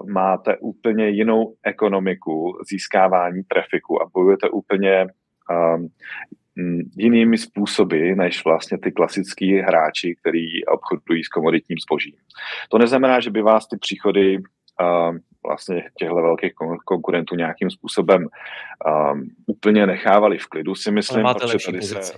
[0.08, 5.08] máte úplně jinou ekonomiku získávání trafiku a bojujete úplně
[6.98, 12.14] jinými způsoby než vlastně ty klasický hráči, který obchodují s komoditním zbožím.
[12.70, 16.54] To neznamená, že by vás ty příchody uh, vlastně těchto velkých
[16.86, 21.26] konkurentů nějakým způsobem um, úplně nechávali v klidu, si myslím.
[21.26, 22.04] Ale máte lepší tady pozici.
[22.04, 22.14] Se,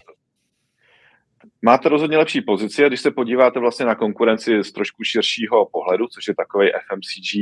[1.62, 6.08] Máte rozhodně lepší pozici a když se podíváte vlastně na konkurenci z trošku širšího pohledu,
[6.08, 7.40] což je takový FMCG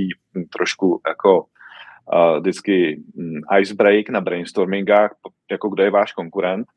[0.58, 5.16] trošku jako uh, vždycky um, icebreak na brainstormingách,
[5.52, 6.68] jako kdo je váš konkurent,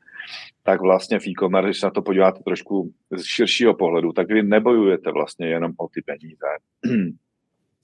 [0.62, 4.42] tak vlastně v e-commerce, když se na to podíváte trošku z širšího pohledu, tak vy
[4.42, 6.46] nebojujete vlastně jenom o ty peníze.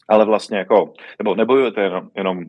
[0.09, 2.45] Ale vlastně jako, nebo nebojujete jenom, jenom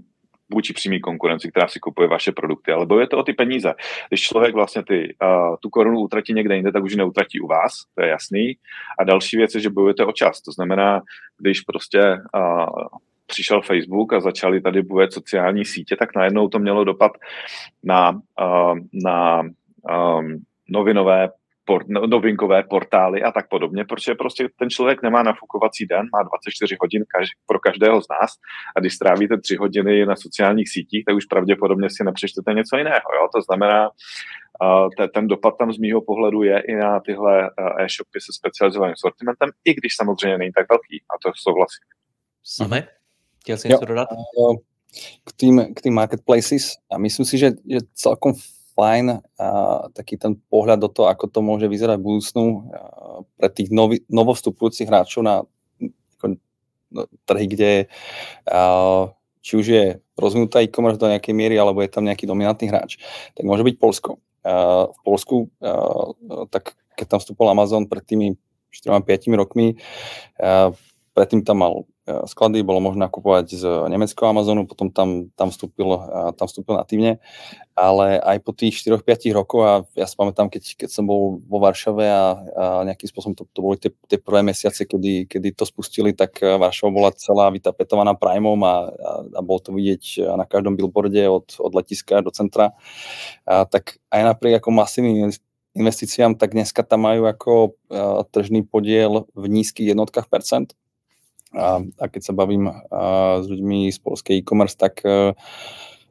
[0.54, 3.74] vůči přímý konkurenci, která si kupuje vaše produkty, ale bojujete o ty peníze.
[4.08, 7.48] Když člověk vlastně ty, uh, tu korunu utratí někde jinde, tak už ji neutratí u
[7.48, 8.54] vás, to je jasný.
[9.00, 10.42] A další věc je, že bojujete o čas.
[10.42, 11.02] To znamená,
[11.38, 12.00] když prostě
[12.36, 12.88] uh,
[13.28, 17.12] přišel Facebook a začali tady bojovat sociální sítě, tak najednou to mělo dopad
[17.84, 19.44] na, uh, na
[19.90, 21.30] um, novinové
[21.66, 26.24] port, no, novinkové portály a tak podobně, protože prostě ten člověk nemá nafukovací den, má
[26.24, 28.32] 24 hodin kaž, pro každého z nás
[28.76, 33.08] a když strávíte 3 hodiny na sociálních sítích, tak už pravděpodobně si nepřečtete něco jiného.
[33.16, 33.28] Jo?
[33.36, 38.20] To znamená, uh, ten dopad tam z mýho pohledu je i na tyhle uh, e-shopy
[38.22, 41.86] se specializovaným sortimentem, i když samozřejmě není tak velký a to souhlasím.
[42.44, 42.84] Sami?
[43.42, 44.08] Chtěl jsi něco dodat?
[45.26, 48.34] K tým, k tým marketplaces a myslím si, že, že celkom
[48.74, 49.48] fajn a
[49.94, 52.44] taký ten pohľad do toho, ako to môže vyzerať v budúcnu
[53.38, 55.46] pre tých novi, novostupujúcich hráčov na
[56.18, 56.42] ako,
[56.92, 57.72] no, trhy, kde
[58.50, 58.62] a,
[59.44, 62.98] či už je rozvinutá e-commerce do nejakej miery, alebo je tam nejaký dominantný hráč,
[63.36, 64.18] tak môže byť Polsko.
[64.44, 66.14] A, v Polsku, a,
[66.50, 68.36] tak keď tam vstúpil Amazon pred tými
[68.74, 69.78] 4-5 rokmi,
[70.42, 70.74] a,
[71.14, 75.88] predtým tam mal sklady, bolo možné nakupovať z nemeckého Amazonu, potom tam, tam, vstúpil,
[76.36, 77.24] tam vstúpil natívne,
[77.80, 81.64] ale aj po tých 4-5 rokoch a ja si pamätám, keď, keď som bol vo
[81.64, 85.64] Varšave a, a nejakým spôsobom to, to boli tie, tie prvé mesiace, kedy, kedy to
[85.64, 88.76] spustili, tak eh, Varšava bola celá vytapetovaná Primom a, a,
[89.24, 92.76] a bolo to vidieť na každom billboarde od, od letiska do centra.
[93.48, 95.32] A, tak aj napriek ako masívnym
[95.74, 97.74] investíciám, tak dneska tam majú ako
[98.30, 100.78] tržný podiel v nízkych jednotkách percent
[101.54, 102.76] a, a keď sa bavím a,
[103.42, 105.38] s ľuďmi z polskej e-commerce, tak a,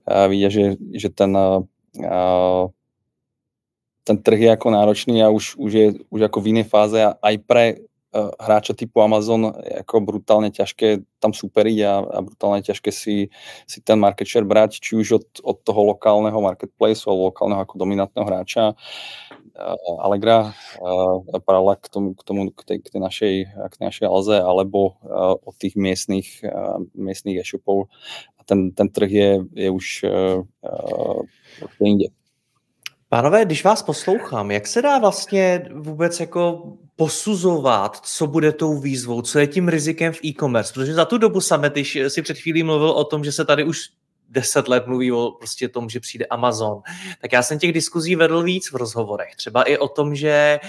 [0.07, 1.63] a vidia, že, že ten, a,
[4.03, 7.15] ten trh je ako náročný a už, už je už ako v inej fáze a
[7.23, 7.65] aj pre
[8.13, 13.33] hráča typu Amazon je ako brutálne ťažké tam superiť a, a brutálne ťažké si,
[13.65, 17.81] si ten market share brať, či už od, od toho lokálneho marketplace alebo lokálneho ako
[17.81, 18.77] dominantného hráča
[19.99, 23.35] Allegra, uh, paralela k tomu, k, tomu k, tej, k tej našej,
[23.71, 26.45] k tej našej Alze, alebo uh, od tých miestných,
[26.95, 27.93] miestných e-shopov.
[28.39, 31.23] A ten, ten trh je, je už uh,
[31.81, 32.07] jinde.
[33.09, 39.23] Pánové, když vás poslouchám, jak se dá vlastně vůbec jako posuzovat, co bude tou výzvou,
[39.23, 40.73] co je tím rizikem v e-commerce?
[40.73, 43.65] Protože za tu dobu sami, když si před chvílí mluvil o tom, že se tady
[43.65, 43.79] už
[44.33, 46.83] deset let mluví o prostě tom, že přijde Amazon,
[47.21, 49.37] tak já jsem těch diskuzí vedl víc v rozhovorech.
[49.37, 50.61] Třeba i o tom, že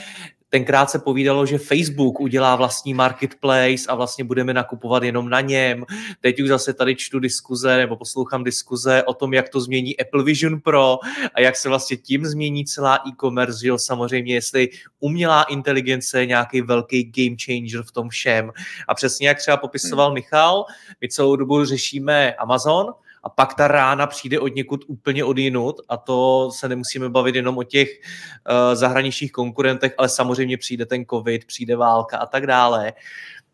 [0.53, 5.85] Tenkrát se povídalo, že Facebook udělá vlastní marketplace a vlastně budeme nakupovat jenom na něm.
[6.21, 10.23] Teď už zase tady čtu diskuze nebo poslouchám diskuze o tom, jak to změní Apple
[10.23, 10.99] Vision Pro
[11.33, 16.61] a jak se vlastně tím změní celá e-commerce, jo, samozřejmě, jestli umělá inteligence je nějaký
[16.61, 18.51] velký game changer v tom všem.
[18.87, 20.13] A přesně jak třeba popisoval hmm.
[20.13, 20.65] Michal,
[21.01, 22.93] my celou dobu řešíme Amazon,
[23.23, 27.35] a pak ta rána přijde od někud úplně od jinut a to se nemusíme bavit
[27.35, 32.47] jenom o těch uh, zahraničních konkurentech, ale samozřejmě přijde ten covid, přijde válka a tak
[32.47, 32.93] dále.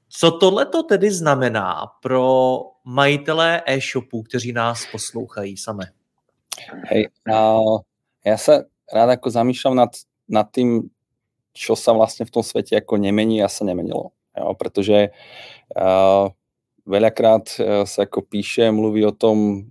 [0.09, 5.91] Co tohle to tedy znamená pro majitele e-shopů, kteří nás poslouchají samé?
[6.91, 7.79] Hej, uh,
[8.25, 9.93] ja sa rád ako zamýšľam nad,
[10.27, 10.91] nad tým,
[11.55, 14.11] čo sa vlastne v tom svete ako nemení a sa nemenilo.
[14.35, 15.13] Jo, pretože
[15.77, 16.33] uh,
[16.89, 19.69] veľakrát uh, sa ako píše, mluví o tom,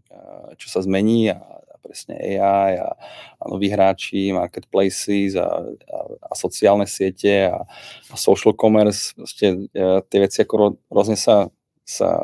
[0.58, 2.94] čo sa zmení a, a presne AI a,
[3.38, 5.98] a noví hráči, marketplaces a, a,
[6.30, 7.62] a sociálne siete a,
[8.10, 11.50] a social commerce, proste uh, tie veci ako rôzne sa,
[11.82, 12.20] sa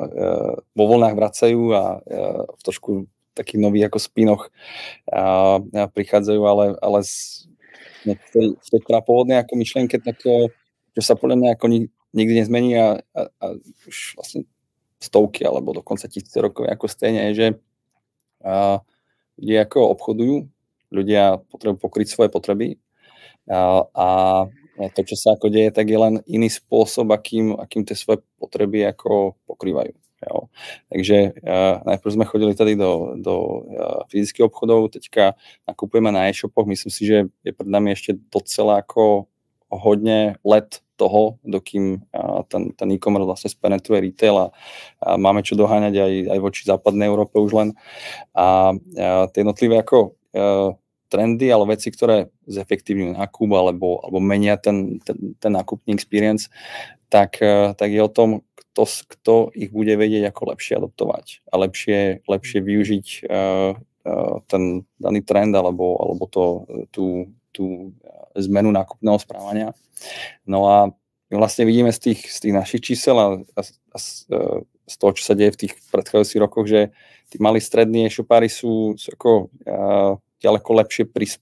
[0.76, 1.96] vo voľnách vracajú a
[2.52, 4.42] v trošku takých nových ako spinoch
[5.08, 7.48] a, a prichádzajú, ale, ale z,
[8.04, 10.20] v tej, v tej pôvodnej ako myšlienke, tak
[10.94, 11.66] čo sa podľa mňa ako
[12.14, 13.46] nikdy nezmení a, a, a
[13.88, 14.46] už vlastne
[15.04, 17.60] stovky alebo dokonca tisíce rokov ako stejne že
[18.40, 18.80] a,
[19.36, 20.36] ľudia ako obchodujú,
[20.88, 22.80] ľudia potrebujú pokryť svoje potreby
[23.50, 24.08] a, a
[24.74, 28.82] to, čo sa ako deje, tak je len iný spôsob, akým, akým tie svoje potreby
[28.90, 29.94] ako pokrývajú.
[30.24, 30.48] Jo.
[30.88, 35.34] Takže uh, najprv jsme chodili tady do, do uh, fyzických obchodov, teďka
[35.68, 39.24] nakupujeme na e-shopoch, myslím si, že je před nami ještě docela jako
[39.68, 42.02] hodně let toho, dokým
[42.48, 44.50] ten, ten e-commerce vlastně spenetruje retail a,
[45.02, 47.68] a máme čo doháňať aj, aj voči západnej Európe už len.
[48.34, 50.74] A uh, ty jednotlivé jako uh,
[51.08, 56.50] trendy, ale veci, ktoré zefektívňujú nákup alebo, alebo menia ten, ten, ten nákupní experience,
[57.08, 57.38] tak,
[57.78, 62.58] tak je o tom, kto, kto ich bude vedieť ako lepšie adoptovať a lepšie, lepšie
[62.58, 67.94] využiť uh, uh, ten daný trend alebo, alebo to, tú, tú
[68.36, 69.68] zmenu nákupného správania.
[70.46, 70.90] No a
[71.30, 74.28] vlastne vidíme z tých, z tých našich čísel a, a, a z,
[74.84, 76.92] z toho, čo sa deje v tých predchádzajúcich rokoch, že
[77.32, 81.40] tí malí strední e-shopári sú, sú ako uh, ďaleko lepšie pris,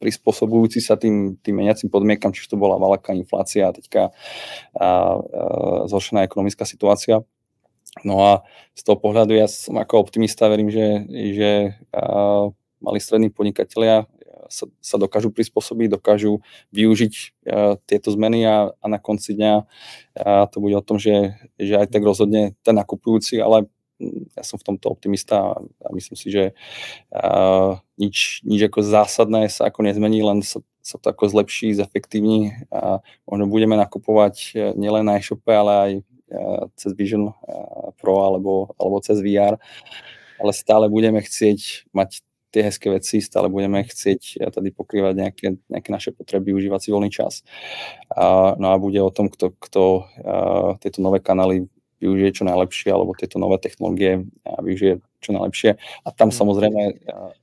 [0.00, 4.10] prispôsobujúci sa tým, tým meniacim podmienkam, či to bola veľká inflácia a teďka a,
[4.80, 4.88] a,
[5.84, 7.20] zhoršená ekonomická situácia.
[8.00, 8.40] No a
[8.72, 11.50] z toho pohľadu ja som ako optimista, verím, že, že
[11.92, 12.48] a,
[12.80, 14.08] mali strední podnikatelia
[14.48, 16.40] sa, sa dokážu prispôsobiť, dokážu
[16.72, 19.64] využiť a, tieto zmeny a, a na konci dňa a,
[20.48, 23.68] to bude o tom, že, že aj tak rozhodne ten nakupujúci, ale
[24.36, 26.56] ja som v tomto optimista a myslím si, že
[27.12, 32.56] uh, nič, nič ako zásadné sa ako nezmení, len sa, sa to ako zlepší, zefektívni
[32.72, 38.24] a možno budeme nakupovať e, nielen na e-shope, ale aj uh, cez Vision uh, Pro
[38.24, 39.60] alebo, alebo cez VR,
[40.40, 45.90] ale stále budeme chcieť mať tie hezké veci, stále budeme chcieť tady pokrývať nejaké, nejaké
[45.90, 47.46] naše potreby, užívať si voľný čas.
[48.10, 52.88] Uh, no a bude o tom, kto, kto uh, tieto nové kanály využije čo najlepšie,
[52.90, 55.76] alebo tieto nové technológie využije čo najlepšie.
[56.02, 56.36] A tam mhm.
[56.40, 56.82] samozrejme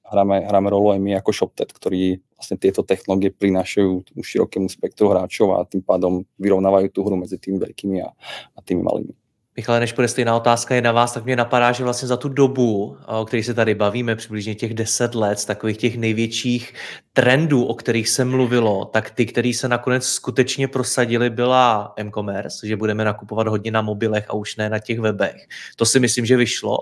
[0.01, 5.57] hráme, hráme rolu aj my ako ShopTet, ktorí vlastne tieto technológie prinášajú širokému spektru hráčov
[5.57, 8.09] a tým pádom vyrovnávajú tú hru mezi tými veľkými a,
[8.53, 9.26] a tými malými.
[9.57, 12.29] Michale, než bude stejná otázka je na vás, tak mě napadá, že vlastně za tu
[12.29, 16.73] dobu, o které se tady bavíme, přibližně těch deset let, takových těch největších
[17.13, 22.75] trendů, o kterých se mluvilo, tak ty, který se nakonec skutečně prosadili, byla e-commerce, že
[22.75, 25.47] budeme nakupovat hodně na mobilech a už ne na těch webech.
[25.75, 26.77] To si myslím, že vyšlo.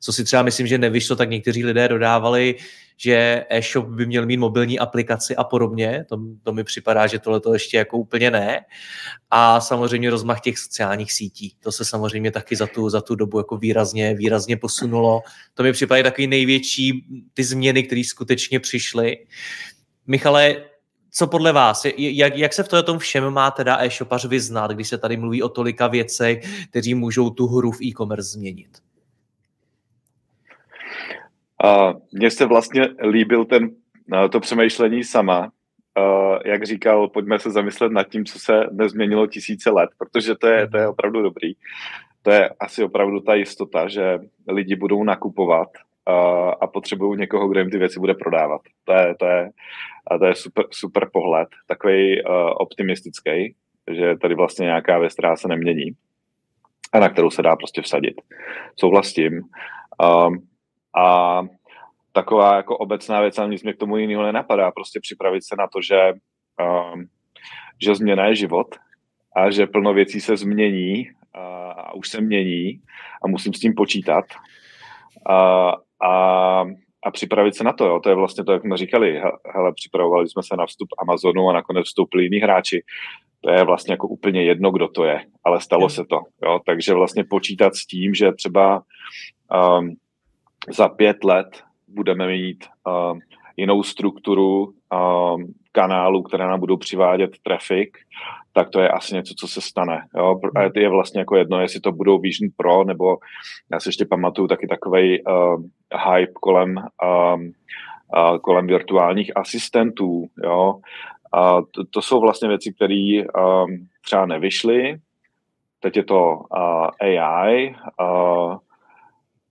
[0.00, 2.54] Co si třeba myslím, že nevyšlo, tak někteří lidé dodávali
[3.02, 6.04] že e-shop by měl mít mobilní aplikaci a podobně.
[6.08, 8.60] To, to mi připadá, že tohle to ještě jako úplně ne.
[9.30, 11.56] A samozřejmě rozmach těch sociálních sítí.
[11.60, 15.22] To se samozřejmě taky za tu, za tu dobu jako výrazně, výrazně posunulo.
[15.54, 19.16] To mi připadá takový největší ty změny, které skutečně přišly.
[20.06, 20.56] Michale,
[21.10, 24.98] co podle vás, jak, jak se v tom všem má teda e-shopař vyznat, když se
[24.98, 28.89] tady mluví o tolika věcech, kteří můžou tu hru v e-commerce změnit?
[32.12, 33.70] Mně se vlastně líbil ten,
[34.30, 35.52] to přemýšlení sama,
[36.44, 40.68] jak říkal, pojďme se zamyslet nad tím, co se nezměnilo tisíce let, protože to je,
[40.68, 41.52] to je opravdu dobrý.
[42.22, 44.18] To je asi opravdu ta jistota, že
[44.48, 45.68] lidi budou nakupovat
[46.60, 48.60] a, potřebují někoho, kdo jim ty věci bude prodávat.
[48.84, 49.50] To je, to je,
[50.10, 52.22] a to je super, super pohled, takový
[52.56, 53.54] optimistický,
[53.90, 55.92] že tady vlastně nějaká věc, která se nemění
[56.92, 58.14] a na kterou se dá prostě vsadit.
[58.76, 59.32] Souhlasím.
[60.02, 60.46] Um,
[60.96, 61.42] a
[62.12, 64.70] taková jako obecná věc, ale nic mě k tomu jiného nenapadá.
[64.70, 66.12] Prostě připravit se na to, že,
[66.94, 67.04] um,
[67.82, 68.66] že změna je život
[69.36, 72.80] a že plno věcí se změní a, a už se mění
[73.24, 74.24] a musím s tím počítat.
[75.26, 75.68] A,
[76.02, 76.64] a,
[77.04, 78.00] a připravit se na to, jo.
[78.00, 79.20] To je vlastně to, jak jsme říkali.
[79.54, 82.82] Hele, připravovali jsme se na vstup Amazonu a nakonec vstoupili jiní hráči.
[83.40, 86.20] To je vlastně jako úplně jedno, kdo to je, ale stalo se to.
[86.42, 86.60] Jo.
[86.66, 88.82] Takže vlastně počítat s tím, že třeba
[89.78, 89.96] um,
[90.68, 93.18] za pět let budeme mít uh,
[93.56, 95.42] jinou strukturu uh,
[95.72, 97.98] kanálů, které nám budou přivádět trafik,
[98.52, 100.02] tak to je asi něco, co se stane.
[100.16, 100.40] Jo?
[100.56, 103.16] A je vlastně jako jedno, jestli to budou Vision Pro, nebo
[103.72, 105.62] já si ještě pamatuju taky takový uh,
[106.10, 107.52] hype kolem, um,
[108.16, 110.26] uh, kolem virtuálních asistentů.
[110.44, 110.74] Jo?
[111.32, 114.98] A to, to jsou vlastně věci, které um, třeba nevyšly.
[115.80, 118.56] Teď je to uh, AI, uh,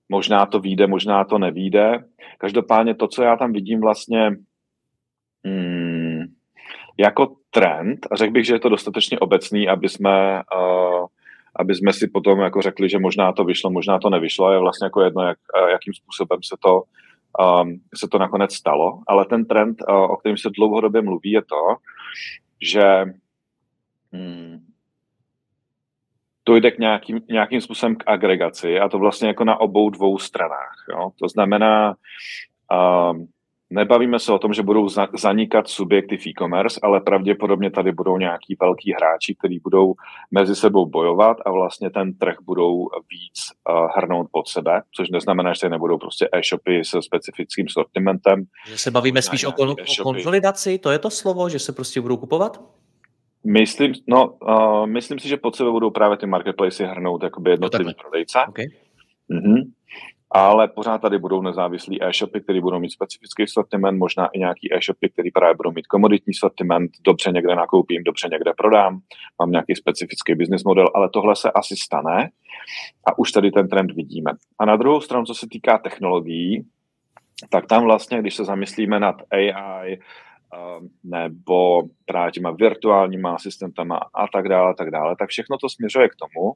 [0.10, 2.03] možná to vyjde, možná to nevíde.
[2.38, 4.32] Každopádně to, co já tam vidím vlastně
[5.45, 6.24] hmm,
[6.97, 11.05] jako trend, a řekl bych, že je to dostatečně obecný, aby jsme, uh,
[11.55, 14.60] aby jsme si potom jako řekli, že možná to vyšlo, možná to nevyšlo, a je
[14.60, 15.38] vlastně jako jedno, jak,
[15.72, 16.84] jakým způsobem se to,
[17.62, 21.41] um, se to nakonec stalo, ale ten trend, uh, o kterém se dlouhodobě mluví, je
[21.41, 21.76] to,
[22.62, 23.05] že
[24.14, 24.68] hmm,
[26.49, 30.75] dojde k nějakým, nějakým způsobem k agregaci a to vlastně jako na obou dvou stranách.
[30.89, 31.09] Jo?
[31.19, 31.95] To znamená,
[32.73, 33.27] um,
[33.69, 38.17] nebavíme se o tom, že budou za, zanikat subjekty v e-commerce, ale pravděpodobně tady budou
[38.17, 39.93] nějaký velký hráči, kteří budou
[40.31, 43.37] mezi sebou bojovat a vlastně ten trh budou víc
[43.69, 48.43] uh, hrnout pod sebe, což neznamená, že nebudou prostě e-shopy se specifickým sortimentem.
[48.67, 52.01] Že se bavíme spíš o, kon- o konsolidaci, to je to slovo, že se prostě
[52.01, 52.61] budou kupovat?
[53.43, 57.85] Myslím, no, uh, myslím si, že pod sebe budou právě ty marketplace hrnout jakoby jednotlivý
[57.85, 58.39] no, prodejce.
[58.49, 58.65] Okay.
[59.31, 59.71] Mm-hmm.
[60.31, 65.09] Ale pořád tady budou nezávislí e-shopy, které budou mít specifický sortiment, možná i nějaký e-shopy,
[65.09, 68.99] které právě budou mít komoditní sortiment, dobře někde nakoupím, dobře někde prodám,
[69.39, 72.29] mám nějaký specifický business model, ale tohle se asi stane
[73.05, 74.31] a už tady ten trend vidíme.
[74.59, 76.65] A na druhou stranu, co se týká technologií,
[77.49, 79.99] tak tam vlastně, když se zamyslíme nad AI,
[81.03, 86.15] nebo právě těma virtuálníma asistentama a tak dále, tak dále, tak všechno to směřuje k
[86.15, 86.53] tomu,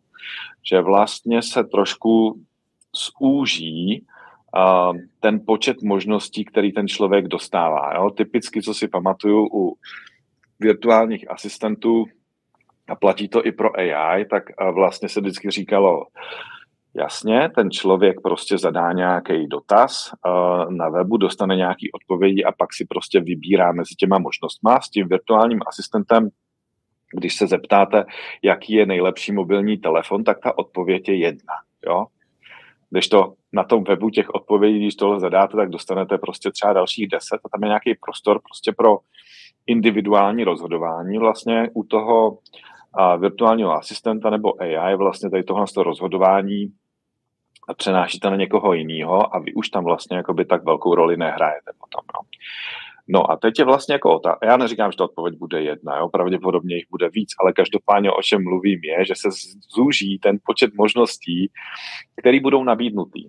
[0.69, 2.41] že vlastně se trošku
[2.95, 4.05] zúží
[4.55, 7.95] uh, ten počet možností, který ten člověk dostává.
[7.95, 8.09] Jo?
[8.09, 9.77] Typicky, co si pamatuju u
[10.59, 12.05] virtuálních asistentů,
[12.87, 16.05] a platí to i pro AI, tak uh, vlastně se vždycky říkalo,
[16.95, 22.73] Jasně, ten člověk prostě zadá nějaký dotaz uh, na webu, dostane nějaký odpovědi a pak
[22.73, 24.71] si prostě vybírá mezi těma možnostmi.
[24.81, 26.29] S tím virtuálním asistentem,
[27.17, 28.05] když se zeptáte,
[28.43, 31.53] jaký je nejlepší mobilní telefon, tak ta odpověď je jedna.
[31.85, 32.05] Jo?
[32.89, 37.07] Když to na tom webu těch odpovědí, když tohle zadáte, tak dostanete prostě třeba dalších
[37.07, 38.97] deset a tam je nějaký prostor prostě pro
[39.67, 41.17] individuální rozhodování.
[41.17, 42.37] Vlastně u toho uh,
[43.21, 46.73] virtuálního asistenta nebo AI vlastně tady tohle rozhodování
[47.69, 51.71] a přenášíte na někoho jiného a vy už tam vlastně jakoby tak velkou roli nehrajete
[51.79, 52.05] potom.
[52.13, 52.19] No.
[53.07, 56.09] No a teď je vlastně jako ta, já neříkám, že ta odpověď bude jedna, jo,
[56.09, 59.29] pravděpodobně jich bude víc, ale každopádně o čem mluvím je, že se
[59.75, 61.51] zúží ten počet možností,
[62.19, 63.25] které budou nabídnutý.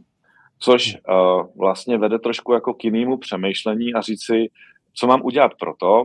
[0.59, 4.51] Což uh, vlastně vede trošku jako k jinému přemýšlení a říct si,
[4.95, 6.03] co mám udělat pro to,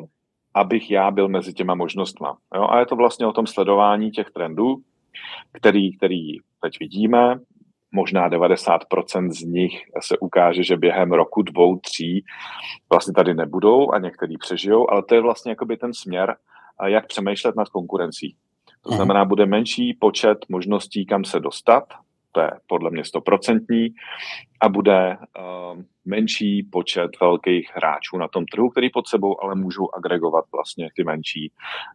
[0.53, 2.37] abych já byl mezi těma možnostma.
[2.55, 2.67] Jo?
[2.69, 4.75] A je to vlastně o tom sledování těch trendů,
[5.51, 7.39] který, který teď vidíme,
[7.91, 12.25] možná 90% z nich se ukáže, že během roku, dvou, tří
[12.89, 16.35] vlastně tady nebudou a některý přežijou, ale to je vlastně jakoby ten směr,
[16.85, 18.35] jak přemýšlet nad konkurencí.
[18.81, 18.95] To mhm.
[18.95, 21.83] znamená, bude menší počet možností, kam se dostat,
[22.31, 23.89] to je podle mě stoprocentní,
[24.61, 29.95] a bude uh, menší počet velkých hráčů na tom trhu, který pod sebou ale můžou
[29.95, 31.51] agregovat vlastně ty menší.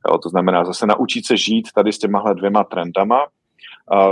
[0.09, 3.27] Jo, to znamená zase naučit se žít tady s těmahle dvěma trendama,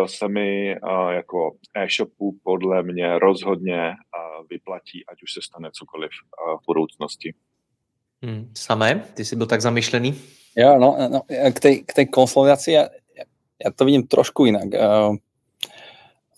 [0.06, 0.76] se mi
[1.10, 3.92] jako e-shopu podle mě rozhodně
[4.50, 6.10] vyplatí, ať už se stane cokoliv
[6.62, 7.34] v budoucnosti.
[8.22, 10.14] Hmm, samé, ty jsi byl tak zamýšlený?
[10.56, 12.88] Jo, no, no k té k tej konsolidaci já,
[13.64, 14.64] já to vidím trošku jinak.
[14.64, 15.16] Uh,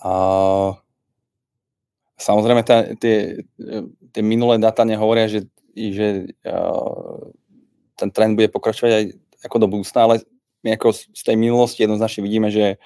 [0.05, 0.75] uh,
[2.19, 2.65] samozřejmě
[2.99, 3.45] ty,
[4.13, 5.41] ty minulé data nehovoria, že,
[5.77, 7.31] že uh,
[7.97, 9.13] ten trend bude pokračovat aj
[9.45, 10.19] jako do budoucna, ale
[10.65, 12.77] my jako z té minulosti jednoznačně vidíme, že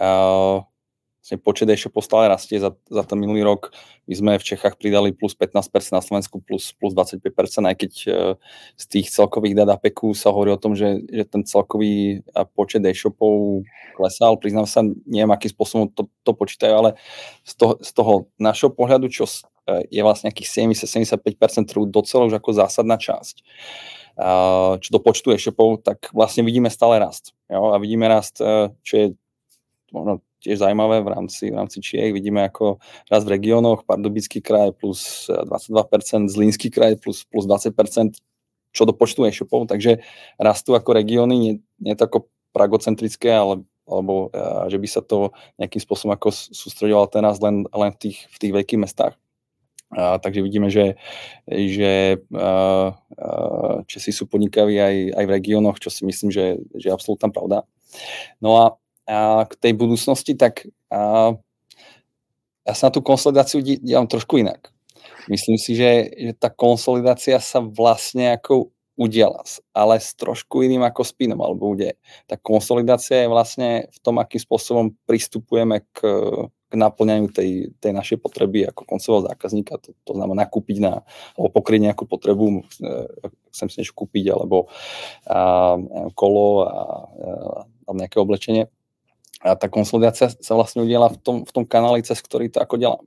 [0.00, 0.60] uh,
[1.40, 2.60] počet e-shopov stále rastie.
[2.60, 3.72] Za, za ten minulý rok
[4.04, 8.12] my sme v Čechách pridali plus 15%, na Slovensku plus, plus 25%, aj keď uh,
[8.76, 12.20] z tých celkových dát APEKu sa hovorí o tom, že, že ten celkový
[12.52, 13.64] počet e-shopov
[13.96, 14.36] klesal.
[14.36, 16.90] Priznám sa, neviem, akým spôsobom to, to počítajú, ale
[17.48, 19.24] z toho, z toho našeho pohľadu, čo
[19.64, 23.40] je vlastne nejakých 70-75% trhu docela už ako zásadná časť.
[24.78, 27.34] Čo do počtu e-shopov, tak vlastne vidíme stále rast.
[27.50, 27.74] Jo?
[27.74, 28.38] A vidíme rast,
[28.82, 29.06] čo je
[29.90, 32.12] možno tiež zaujímavé v rámci, v rámci Čiech.
[32.12, 38.20] Vidíme ako raz v regiónoch, Pardubický kraj plus 22%, Zlínský kraj plus, plus 20%,
[38.74, 40.02] čo do počtu e-shopov, takže
[40.36, 44.32] rastú ako regióny, nie, nie to ako pragocentrické, ale alebo
[44.72, 45.28] že by sa to
[45.60, 49.14] nejakým spôsobom ako sústredovalo teraz len, len v tých, v tých veľkých mestách.
[49.94, 50.98] A, takže vidíme, že,
[51.46, 52.50] že a, a,
[53.86, 57.62] Česi sú podnikaví aj, aj v regiónoch, čo si myslím, že, že je absolútna pravda.
[58.42, 58.66] No a,
[59.06, 61.32] a k tej budúcnosti, tak a,
[62.64, 64.74] ja sa na tú konsolidáciu dívam trošku inak.
[65.30, 69.42] Myslím si, že, že tá konsolidácia sa vlastne ako udiala,
[69.74, 71.98] ale s trošku iným ako spinom alebo udeje.
[72.30, 75.98] Tá konsolidácia je vlastne v tom, akým spôsobom pristupujeme k,
[76.70, 79.82] k naplňaniu tej, tej našej potreby ako koncového zákazníka.
[79.82, 81.02] To, to znamená nakúpiť na,
[81.34, 82.62] alebo pokryť nejakú potrebu,
[83.50, 84.70] chcem si niečo kúpiť, alebo
[85.26, 85.74] a,
[86.14, 86.80] kolo a,
[87.86, 88.70] a nejaké oblečenie.
[89.42, 92.78] A tá konsolidácia sa vlastne udiela v tom, v tom kanáli, cez ktorý to ako
[92.78, 93.04] dělám.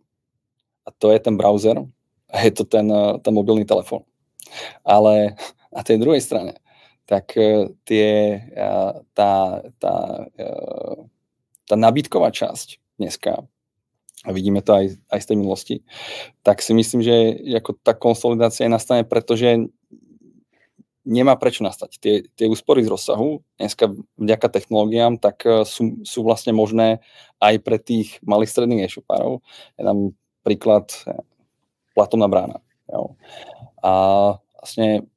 [0.84, 1.80] A to je ten browser
[2.28, 2.92] a je to ten,
[3.24, 4.04] ten mobilný telefon.
[4.84, 5.36] Ale
[5.72, 6.58] na tej druhej strane,
[7.08, 8.39] tak e, tie,
[9.16, 9.95] tá, tá,
[10.36, 10.45] e,
[11.64, 13.48] tá nabídková časť dneska,
[14.28, 15.76] a vidíme to aj, aj z tej minulosti,
[16.43, 17.16] tak si myslím, že
[17.64, 19.72] ako tá konsolidácia nastane, pretože
[21.08, 21.91] nemá prečo nastať.
[22.04, 27.00] Tie, tie úspory z rozsahu dneska vďaka technológiám tak e, sú, sú vlastne možné
[27.39, 29.39] aj pre tých malých stredných e-shopárov.
[29.80, 30.12] Je tam
[30.43, 30.91] príklad
[31.95, 32.66] platovná brána.
[32.88, 33.20] Jo.
[33.84, 33.92] A
[34.60, 35.08] vlastne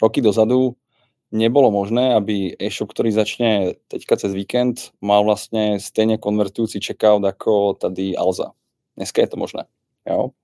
[0.00, 0.76] roky dozadu
[1.32, 7.80] nebolo možné, aby e-shop, ktorý začne teďka cez víkend, mal vlastne stejne konvertujúci checkout ako
[7.80, 8.52] tady Alza.
[9.00, 9.64] Dneska je to možné.
[10.04, 10.36] Jo?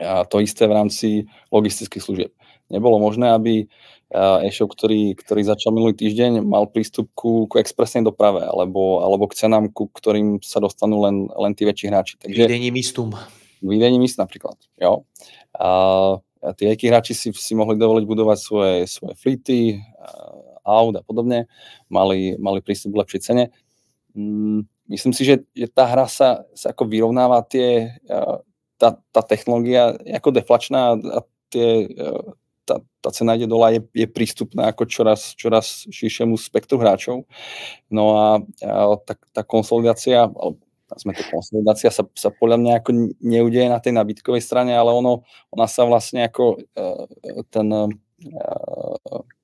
[0.00, 1.08] A to isté v rámci
[1.52, 2.32] logistických služieb.
[2.72, 3.68] Nebolo možné, aby
[4.44, 9.38] e-shop, ktorý, ktorý začal minulý týždeň, mal prístup ku, ku expresnej doprave alebo, alebo k
[9.38, 12.14] cenám, ku ktorým sa dostanú len, len tí väčší hráči.
[12.22, 13.12] Takže, místum.
[13.62, 14.56] Výdejní míst napríklad.
[14.80, 15.04] Jo?
[15.56, 15.68] A
[16.54, 19.80] tí veľkí hráči si, si mohli dovoliť budovať svoje, svoje flity,
[20.66, 21.46] aut a podobne,
[21.90, 23.44] mali, mali prístup k lepšej cene.
[24.14, 27.94] Mm, myslím si, že, tá hra sa, sa ako vyrovnáva tie,
[28.76, 31.18] tá, tá technológia ako deflačná a
[31.50, 31.88] tie,
[32.66, 37.24] tá, tá cena ide dole je, je prístupná ako čoraz, čoraz širšiemu spektru hráčov.
[37.88, 38.28] No a,
[38.66, 40.26] a tá, tá konsolidácia,
[40.94, 45.26] sme to konsolidácia sa, sa podľa mňa ako neudeje na tej nabídkovej strane, ale ono,
[45.50, 47.10] ona sa vlastne ako uh,
[47.50, 47.90] ten, uh,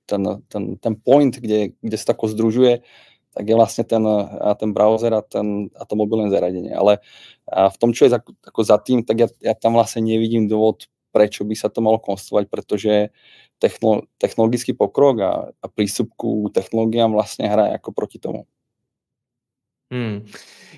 [0.07, 2.87] ten, ten, ten point, kde, kde sa tako združuje,
[3.33, 6.77] tak je vlastne ten, a ten browser a, ten, a to mobilné zariadenie.
[6.77, 7.01] Ale
[7.49, 10.47] a v tom, čo je za, ako za tým, tak ja, ja tam vlastne nevidím
[10.47, 12.93] dôvod, prečo by sa to malo konstruovať, pretože
[13.57, 18.45] techno, technologický pokrok a, a prístup ku technológiám vlastne hraje ako proti tomu.
[19.93, 20.25] Hmm.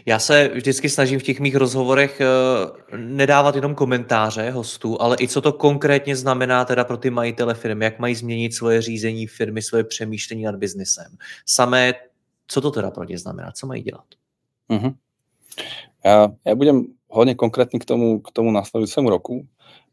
[0.06, 5.28] Já se vždycky snažím v těch mých rozhovorech uh, nedávat jenom komentáře hostů, ale i
[5.28, 9.62] co to konkrétně znamená teda pro ty majitele firmy, jak mají změnit svoje řízení firmy,
[9.62, 11.16] svoje přemýšlení nad biznesem.
[11.46, 11.94] Samé,
[12.46, 14.04] co to teda pro ně znamená, co mají dělat?
[14.70, 14.94] Uh-huh.
[16.04, 19.46] Já, já budem hodně konkrétní k tomu, k tomu následujícímu roku.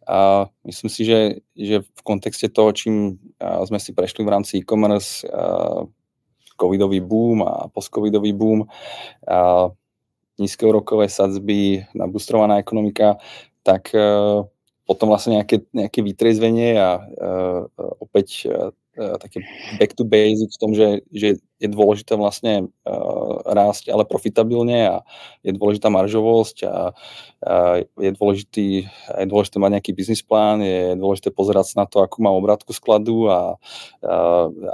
[0.08, 5.30] A myslím si, že, že v kontexte toho, čím sme si prešli v rámci e-commerce,
[6.62, 8.70] covidový boom a postcovidový boom,
[9.26, 9.74] a
[10.38, 13.18] nízkourokové sadzby, nabustrovaná ekonomika,
[13.66, 14.46] tak uh,
[14.86, 17.62] potom vlastne nejaké, nejaké vytriezvenie a uh,
[18.02, 18.74] opäť uh,
[19.22, 19.40] také
[19.80, 24.96] back to basics v tom, že, že je dôležité vlastne uh, ale profitabilne a
[25.46, 26.92] je dôležitá maržovosť a,
[27.98, 32.38] je, dôležitý, je dôležité mať nejaký business plán, je dôležité pozerať na to, akú mám
[32.38, 33.56] obratku skladu a,
[34.04, 34.16] a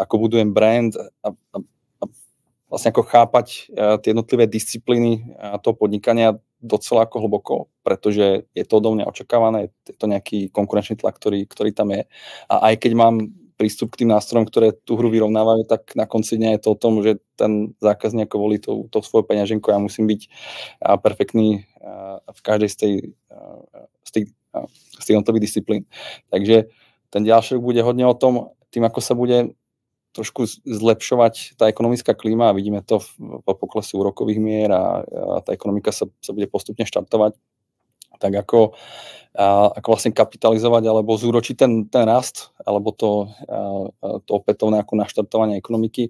[0.03, 1.57] ako budujem brand a, a
[2.67, 7.55] vlastne ako chápať uh, tie jednotlivé disciplíny uh, toho podnikania docela ako hlboko,
[7.85, 12.09] pretože je to odo mňa očakávané, je to nejaký konkurenčný tlak, ktorý, ktorý tam je.
[12.49, 13.15] A aj keď mám
[13.57, 16.77] prístup k tým nástrojom, ktoré tú hru vyrovnávajú, tak na konci dňa je to o
[16.77, 19.69] tom, že ten zákazník ako volí to, to svoje peňaženko.
[19.69, 20.21] Ja musím byť
[21.01, 22.93] perfektný uh, v každej z tej,
[24.05, 24.27] z tých,
[24.97, 25.85] z tých disciplín.
[26.33, 26.69] Takže
[27.09, 29.55] ten ďalší rok bude hodne o tom, tým, ako sa bude
[30.15, 35.53] trošku zlepšovať tá ekonomická klíma a vidíme to v poklesu úrokových mier a, a tá
[35.53, 37.37] ekonomika sa, sa bude postupne štartovať
[38.17, 38.73] tak ako,
[39.37, 44.93] a, ako vlastne kapitalizovať alebo zúročiť ten, ten rast alebo to, a, to opätovné ako
[44.97, 46.09] naštartovanie ekonomiky,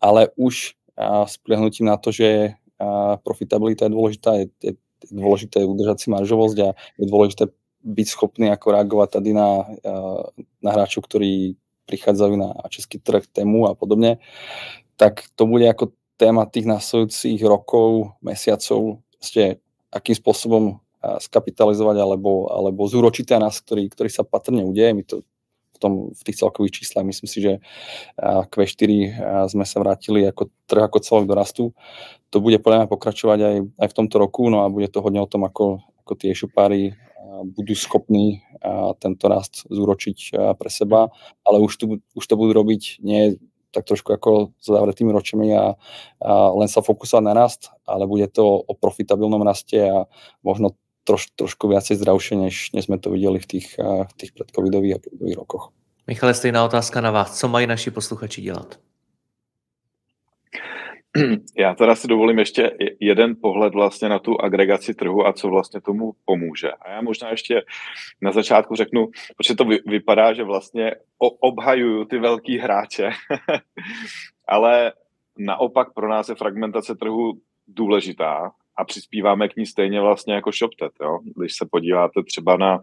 [0.00, 4.72] ale už s prihľadnutím na to, že a, profitabilita je dôležitá, je, je
[5.12, 7.44] dôležité udržať si maržovosť a je dôležité
[7.82, 9.66] byť schopný ako reagovať tady na,
[10.62, 14.22] na hráčov, ktorí prichádzajú na český trh, tému a podobne,
[14.96, 19.58] tak to bude ako téma tých nasledujúcich rokov, mesiacov, ste,
[19.90, 24.94] akým spôsobom skapitalizovať alebo, alebo zúročiť ten rast, ktorý, ktorý sa patrne udeje.
[24.94, 25.26] My to
[25.74, 27.52] v, tom, v tých celkových číslach myslím si, že
[28.22, 28.90] Q4
[29.50, 31.64] sme sa vrátili ako trh ako celok do rastu.
[32.30, 35.18] To bude podľa mňa pokračovať aj, aj v tomto roku, no a bude to hodne
[35.18, 35.82] o tom, ako,
[36.12, 36.82] ako ako tí e-shopári
[37.56, 38.44] budú schopní
[39.00, 41.08] tento rast zúročiť pre seba,
[41.40, 43.40] ale už, tu, už to budú robiť nie
[43.72, 45.72] tak trošku ako s zavretými ročami a,
[46.20, 50.04] a len sa fokusovať na rast, ale bude to o profitabilnom raste a
[50.44, 50.76] možno
[51.08, 55.02] troš, trošku viacej zdravšie, než, než sme to videli v tých, v tých predcovidových a
[55.08, 55.72] covidových rokoch.
[56.04, 57.32] Michale, stejná otázka na vás.
[57.32, 58.76] Co mají naši posluchači dělat?
[61.58, 65.80] Já teda si dovolím ještě jeden pohled vlastně na tu agregaci trhu a co vlastně
[65.80, 66.70] tomu pomůže.
[66.70, 67.62] A já možná ještě
[68.22, 70.94] na začátku řeknu, protože to vypadá, že vlastně
[71.40, 73.10] obhajuju ty velký hráče,
[74.48, 74.92] ale
[75.38, 77.32] naopak pro nás je fragmentace trhu
[77.68, 80.92] důležitá a přispíváme k ní stejně vlastně jako ShopTet.
[81.00, 81.18] Jo?
[81.36, 82.78] Když se podíváte třeba na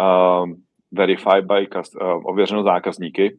[0.00, 0.50] uh,
[0.92, 1.82] Verify by uh,
[2.24, 3.38] ověřenou zákazníky,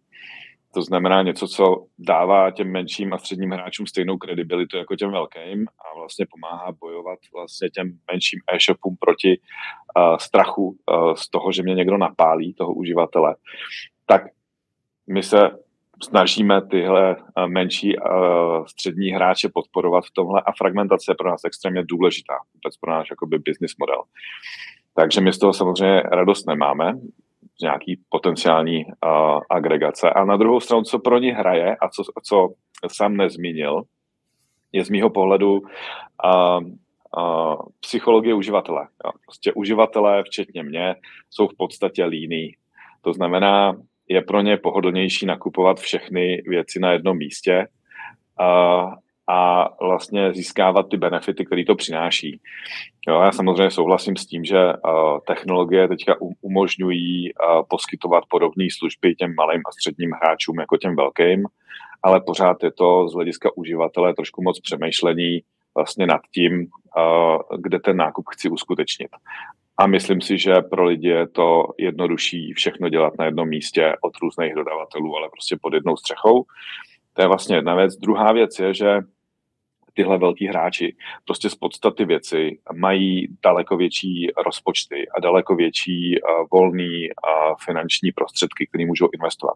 [0.73, 5.67] to znamená něco, co dává těm menším a středním hráčům stejnou kredibilitu jako těm velkým
[5.67, 11.63] a vlastně pomáhá bojovat vlastně těm menším e-shopům proti uh, strachu uh, z toho, že
[11.63, 13.35] mě někdo napálí, toho uživatele.
[14.05, 14.21] Tak
[15.07, 15.49] my se
[16.03, 17.15] snažíme tyhle
[17.47, 22.77] menší uh, střední hráče podporovat v tomhle a fragmentace je pro nás extrémně důležitá, vůbec
[22.77, 24.03] pro náš jakoby business model.
[24.95, 26.93] Takže my z toho samozřejmě radost nemáme,
[27.61, 30.09] z nějaký potenciální uh, agregace.
[30.09, 32.49] A na druhou stranu, co pro ně hraje a co, co
[32.87, 33.81] sám nezmínil,
[34.71, 36.59] je z mýho pohledu uh,
[37.17, 38.87] uh, psychologie uživatele.
[39.05, 39.11] Jo.
[39.25, 40.95] Prostě uživatelé, včetně mě,
[41.29, 42.51] jsou v podstatě líní.
[43.01, 43.75] To znamená,
[44.09, 47.67] je pro ně pohodlnější nakupovat všechny věci na jednom místě
[48.39, 48.93] uh,
[49.29, 52.39] a vlastně získávat ty benefity, které to přináší.
[53.07, 59.15] Jo, já samozřejmě souhlasím s tím, že uh, technologie teďka umožňují uh, poskytovat podobné služby
[59.15, 61.45] těm malým a středním hráčům jako těm velkým,
[62.03, 65.39] ale pořád je to z hlediska uživatele trošku moc přemýšlení
[65.75, 69.09] vlastně nad tím, uh, kde ten nákup chci uskutečnit.
[69.77, 74.13] A myslím si, že pro lidi je to jednodušší všechno dělat na jednom místě od
[74.21, 76.45] různých dodavatelů, ale prostě pod jednou střechou.
[77.13, 77.95] To je vlastně jedna věc.
[77.95, 78.99] Druhá věc je, že
[79.93, 80.95] tyhle velký hráči
[81.25, 88.11] prostě z podstaty věci mají daleko větší rozpočty a daleko větší uh, volný uh, finanční
[88.11, 89.55] prostředky, které můžou investovat.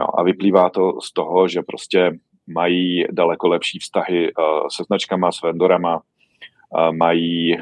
[0.00, 5.32] Jo, a vyplývá to z toho, že prostě mají daleko lepší vztahy uh, se značkama,
[5.32, 6.02] s vendorama,
[6.92, 7.56] mají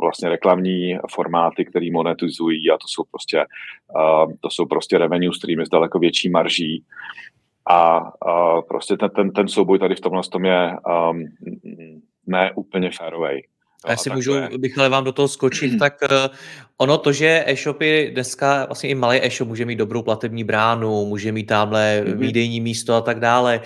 [0.00, 3.44] vlastně reklamní formáty, které monetizují a to jsou prostě,
[4.40, 6.84] to jsou prostě revenue streamy s daleko větší marží
[7.68, 7.98] a,
[8.28, 10.76] a prostě ten, ten, ten souboj tady v tomhle tom je
[11.10, 11.24] um,
[12.26, 13.42] ne úplně férovej.
[13.88, 16.34] Já si můžu, bych ale vám do toho skočit, tak uh,
[16.76, 21.32] ono to, že e-shopy dneska, vlastně i malý e-shop může mít dobrou platební bránu, může
[21.32, 22.16] mít tamhle mm-hmm.
[22.16, 23.60] výdejní místo a tak dále,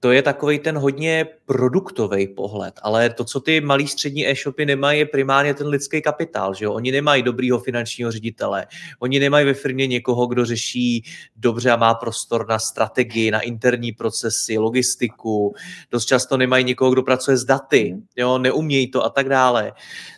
[0.00, 4.98] to je takový ten hodně produktový pohled, ale to, co ty malý střední e-shopy nemají,
[4.98, 6.72] je primárně ten lidský kapitál, že jo?
[6.72, 8.66] Oni nemají dobrýho finančního ředitele,
[8.98, 11.04] oni nemají ve firmě někoho, kdo řeší
[11.36, 15.54] dobře a má prostor na strategii, na interní procesy, logistiku,
[15.90, 18.38] dost často nemají někoho, kdo pracuje s daty, jo?
[18.38, 19.72] neumějí to a tak dále.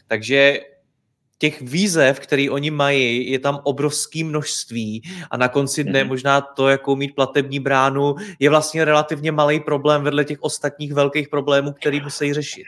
[0.06, 0.60] Takže
[1.40, 6.08] těch výzev, který oni mají, je tam obrovské množství a na konci dne mm-hmm.
[6.08, 11.28] možná to, jakou mít platební bránu, je vlastně relativně malý problém vedle těch ostatních velkých
[11.28, 12.64] problémů, který musí řešit.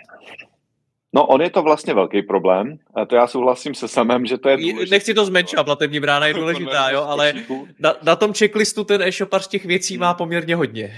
[1.14, 2.79] No, on je to vlastně velký problém.
[2.95, 4.95] A to já souhlasím se samém, že to je důležité.
[4.95, 7.35] Nechci to zmenšit, platební brána je důležitá, jo, ale
[7.79, 10.97] na, na tom checklistu ten e-shopař těch věcí má poměrně hodně.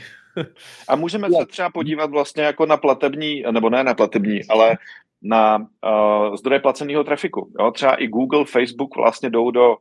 [0.89, 4.77] A můžeme se třeba podívat vlastně jako na platební, nebo ne na platební, ale
[5.25, 7.53] na uh, zdroje placeného trafiku.
[7.61, 7.71] Jo?
[7.71, 9.77] Třeba i Google, Facebook vlastně jdou do uh,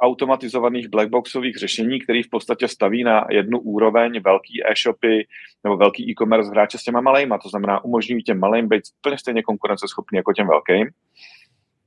[0.00, 5.26] automatizovaných blackboxových řešení, který v podstatě staví na jednu úroveň velký e-shopy
[5.64, 7.38] nebo velký e-commerce hráče s těma malejma.
[7.38, 10.88] To znamená, umožňují těm malým být úplně stejně konkurenceschopný jako těm velkým.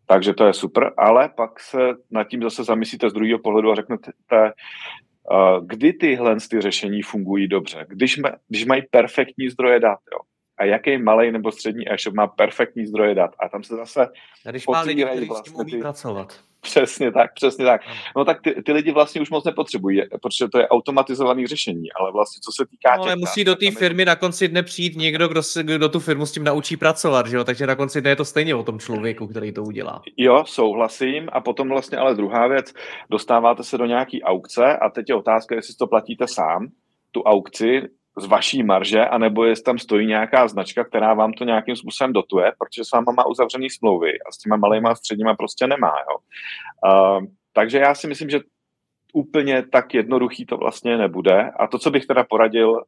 [0.05, 1.77] Takže to je super, ale pak se
[2.11, 7.47] nad tím zase zamyslíte z druhého pohledu a řeknete, uh, kdy tyhle ty řešení fungují
[7.47, 9.99] dobře, když, ma, když mají perfektní zdroje dat.
[10.13, 10.32] Jo
[10.63, 13.31] a jaký malý nebo střední e-shop má perfektní zdroje dat.
[13.39, 14.07] A tam se zase
[14.49, 15.77] Když má lidi, kteří vlastně s tím umí ty...
[15.77, 16.39] pracovat.
[16.61, 17.81] Přesně tak, přesně tak.
[18.17, 22.11] No tak ty, ty lidi vlastně už moc nepotřebují, protože to je automatizované řešení, ale
[22.11, 22.95] vlastně co se týká...
[22.97, 25.99] No, ale musí do té firmy na konci dne přijít někdo, kdo, se, kdo tu
[25.99, 27.43] firmu s tím naučí pracovat, že jo?
[27.43, 30.01] takže na konci dne je to stejně o tom člověku, který to udělá.
[30.17, 32.73] Jo, souhlasím a potom vlastně ale druhá věc,
[33.09, 36.67] dostáváte se do nějaký aukce a teď je otázka, jestli to platíte sám,
[37.11, 37.81] tu aukci,
[38.17, 42.51] z vaší marže, anebo jestli tam stojí nějaká značka, která vám to nějakým způsobem dotuje,
[42.59, 45.93] protože s váma má uzavřený smlouvy a s těma malýma a středníma prostě nemá.
[46.09, 46.17] Jo.
[46.93, 48.39] Uh, takže já si myslím, že
[49.13, 51.51] úplně tak jednoduchý to vlastně nebude.
[51.59, 52.79] A to, co bych teda poradil uh,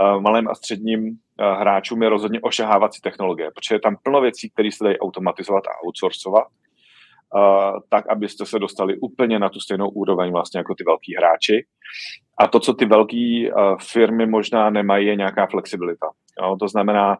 [0.00, 1.16] uh, malým a středním uh,
[1.60, 5.86] hráčům, je rozhodně ošahávací technologie, protože je tam plno věcí, které se dají automatizovat a
[5.86, 6.67] outsourcovat, uh,
[7.88, 11.66] tak, abyste se dostali úplně na tu stejnou úroveň vlastně jako ty velký hráči.
[12.40, 16.06] A to, co ty velké uh, firmy možná nemají, je nějaká flexibilita.
[16.42, 16.56] Jo?
[16.60, 17.18] To znamená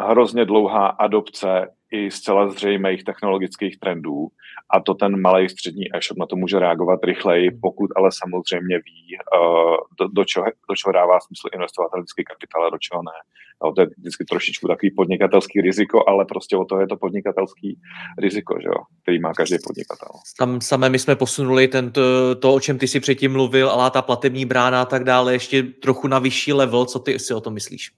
[0.00, 4.28] hrozně dlouhá adopce i zcela zřejmých technologických trendů
[4.70, 9.16] a to ten malý střední e-shop na to může reagovat rychleji, pokud ale samozřejmě ví,
[9.40, 13.18] uh, do, do, čeho, do čeho dává smysl investovat lidský kapitál a do čeho ne.
[13.64, 17.78] No, to je vždycky trošičku takový podnikatelský riziko, ale prostě o to je to podnikatelský
[18.18, 20.08] riziko, že jo, který má každý podnikatel.
[20.38, 22.00] Tam samé my jsme posunuli ten, to,
[22.34, 25.62] to, o čem ty si předtím mluvil, ale ta platební brána a tak dále, ještě
[25.62, 27.90] trochu na vyšší level, co ty si o tom myslíš?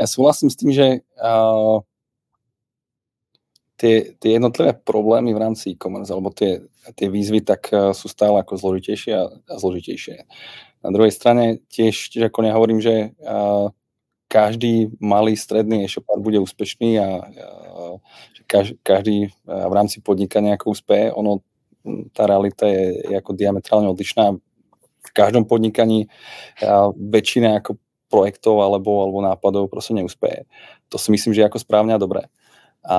[0.00, 1.04] Já souhlasím s tím, že
[3.76, 6.64] tie, tie jednotlivé problémy v rámci e-commerce alebo tie,
[6.96, 10.24] tie výzvy tak sú stále ako zložitejšie a, a zložitejšie.
[10.80, 13.12] Na druhej strane tiež, tiež ako nehovorím, že
[14.30, 17.28] každý malý stredný e-shopár bude úspešný a
[18.46, 21.10] kaž, každý uh, v rámci podnikania ako úspeje.
[21.14, 21.42] Ono,
[22.14, 24.38] tá realita je, je ako diametrálne odlišná.
[25.00, 26.06] V každom podnikaní
[26.62, 27.74] uh, väčšina ako
[28.10, 30.50] projektov alebo, alebo nápadov proste neúspeje.
[30.90, 32.26] To si myslím, že je ako správne a dobré.
[32.82, 32.98] A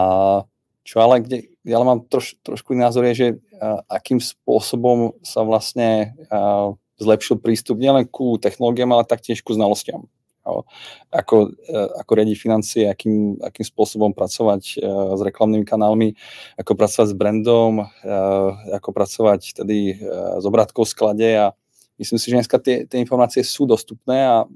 [0.82, 3.28] čo ale, kde, ja ale mám troš, trošku názor je, že
[3.59, 10.09] a, akým spôsobom sa vlastne a, zlepšil prístup nielen ku technológiám, ale taktiež ku znalostiam.
[10.41, 10.66] Jo.
[11.14, 16.18] Ako, e, ako riadiť financie, akým, akým spôsobom pracovať a, e, s reklamnými kanálmi,
[16.57, 21.53] ako pracovať s brandom, a, e, ako pracovať tedy a, s obratkou v sklade a
[22.01, 24.49] myslím si, že dneska tie, tie informácie sú dostupné a,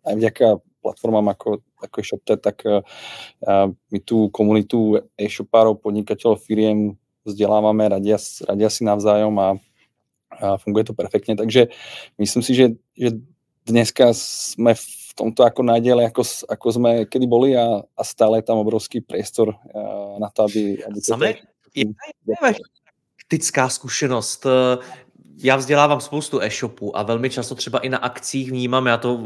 [0.00, 2.64] a vďaka platformám ako, ako je ShopTet, tak
[3.92, 6.96] my tú komunitu e-shopárov, podnikateľov, firiem
[7.28, 8.16] vzdelávame, radia,
[8.48, 9.48] radia si navzájom a,
[10.40, 11.36] a funguje to perfektne.
[11.36, 11.68] Takže
[12.16, 12.66] myslím si, že,
[12.96, 13.20] že
[13.68, 18.48] dneska sme v tomto ako najdiele, ako, ako sme kedy boli a, a stále je
[18.48, 20.80] tam obrovský priestor uh, na to, aby...
[20.80, 21.44] aby Samé,
[21.76, 21.92] je,
[22.24, 22.34] je
[23.30, 24.48] praktická zkušenost
[25.42, 29.20] já vzdělávám spoustu e-shopů a velmi často třeba i na akcích vnímám, já to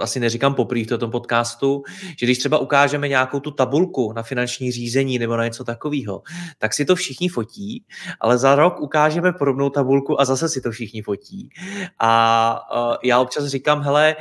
[0.00, 1.82] asi neříkám poprý v tom podcastu,
[2.18, 6.22] že když třeba ukážeme nějakou tu tabulku na finanční řízení nebo na něco takového,
[6.58, 7.84] tak si to všichni fotí,
[8.20, 11.50] ale za rok ukážeme podobnou tabulku a zase si to všichni fotí.
[11.98, 12.60] A
[13.02, 14.16] já občas říkám, hele,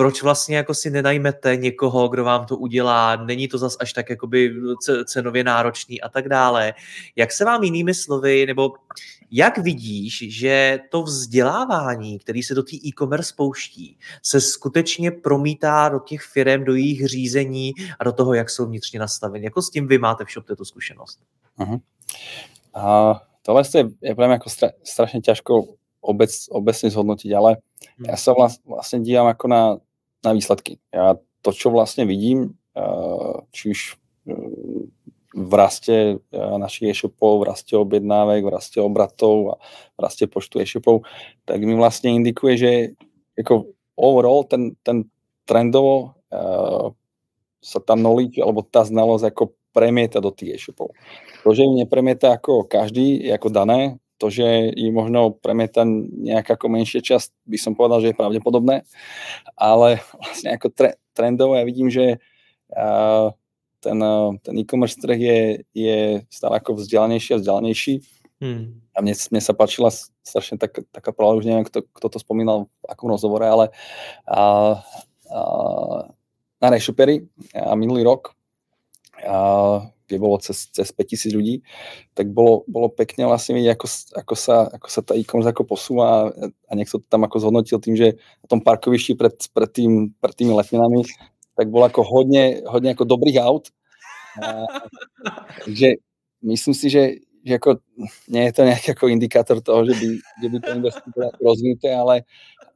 [0.00, 4.10] proč vlastně jako si nenajmete někoho, kdo vám to udělá, není to zas až tak
[4.10, 4.54] jakoby
[5.04, 6.74] cenově náročný a tak dále.
[7.16, 8.72] Jak se vám jinými slovy, nebo
[9.30, 15.98] jak vidíš, že to vzdělávání, který se do té e-commerce pouští, se skutečně promítá do
[15.98, 19.44] těch firm, do jejich řízení a do toho, jak jsou vnitřně nastaveny?
[19.44, 21.18] Jako s tím vy máte v shop tu zkušenost?
[21.58, 21.80] Uh-huh.
[22.74, 25.64] A tohle je, je pre jako stra, strašně těžko
[26.00, 27.56] obec, obecně zhodnotit, ale
[27.98, 28.06] hmm.
[28.10, 29.76] já se vlast, vlastně dívám jako na,
[30.24, 30.78] na výsledky.
[30.94, 32.54] Já to, čo vlastně vidím,
[33.52, 33.80] či už
[35.34, 39.54] v raste našich e-shopov, v raste objednávek, v raste obratov a
[39.94, 41.06] v raste počtu e-shopov,
[41.44, 42.70] tak mi vlastne indikuje, že
[43.38, 43.64] jako
[43.96, 45.04] overall ten, ten
[45.44, 46.14] trendovo
[47.62, 50.90] sa tá knowledge alebo tá znalosť ako premieta do tých e-shopov.
[51.46, 56.60] To, že ju nepremieta ako každý, je ako dané, to, že ji možno premieta nejaká
[56.60, 58.84] ako menšia časť, by som povedal, že je pravdepodobné,
[59.56, 62.20] ale vlastne ako tre, trendovo ja vidím, že
[62.76, 63.32] uh,
[63.80, 65.40] ten, eh, ten e-commerce trh je,
[65.72, 65.98] je
[66.28, 67.94] stále ako vzdialenejší a vzdialenejší.
[68.40, 68.80] Hmm.
[68.96, 69.92] A mne, mne sa páčila
[70.24, 73.72] strašne tak, taká pravda, už neviem, kto, kto to spomínal v akom rozhovore, ale
[74.24, 74.40] a,
[75.28, 75.40] a,
[76.60, 78.32] na Rešupery a minulý rok,
[79.20, 81.62] a, bolo cez, cez 5000 ľudí,
[82.16, 83.86] tak bolo, bolo pekne vlastne vidieť, ako,
[84.16, 86.32] ako, sa, ako sa tá e-commerce ako posúva
[86.66, 90.34] a niekto to tam ako zhodnotil tým, že na tom parkovišti pred, pred, tým, pred
[90.34, 91.06] tými letninami
[91.60, 93.68] tak bol ako hodne, hodne ako dobrých aut.
[95.68, 96.00] Takže
[96.40, 97.84] myslím si, že, že ako,
[98.32, 102.24] nie je to nejaký ako indikátor toho, že by, že by to investovalo rozvinuté, ale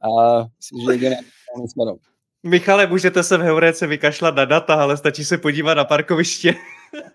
[0.05, 0.09] a
[0.45, 1.97] myslím, že ide na smerom.
[2.45, 6.55] Michale, můžete se v Heuréce vykašlat na data, ale stačí se podívat na parkoviště.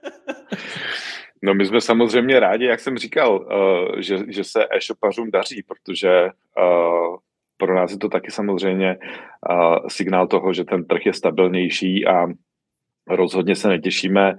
[1.42, 6.24] No my jsme samozřejmě rádi, jak jsem říkal, uh, že, že se e-shopařům daří, protože
[6.24, 7.16] uh,
[7.56, 12.26] pro nás je to taky samozřejmě uh, signál toho, že ten trh je stabilnější a
[13.08, 14.36] rozhodně se netěšíme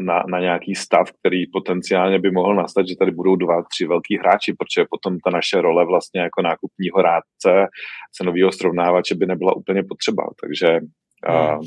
[0.00, 4.18] na, na nějaký stav, který potenciálně by mohl nastat, že tady budou dva, tři velký
[4.18, 7.68] hráči, protože potom ta naše role vlastně jako nákupního rádce,
[8.12, 10.22] cenového srovnávače by nebyla úplně potřeba.
[10.40, 10.80] Takže
[11.28, 11.60] Hmm.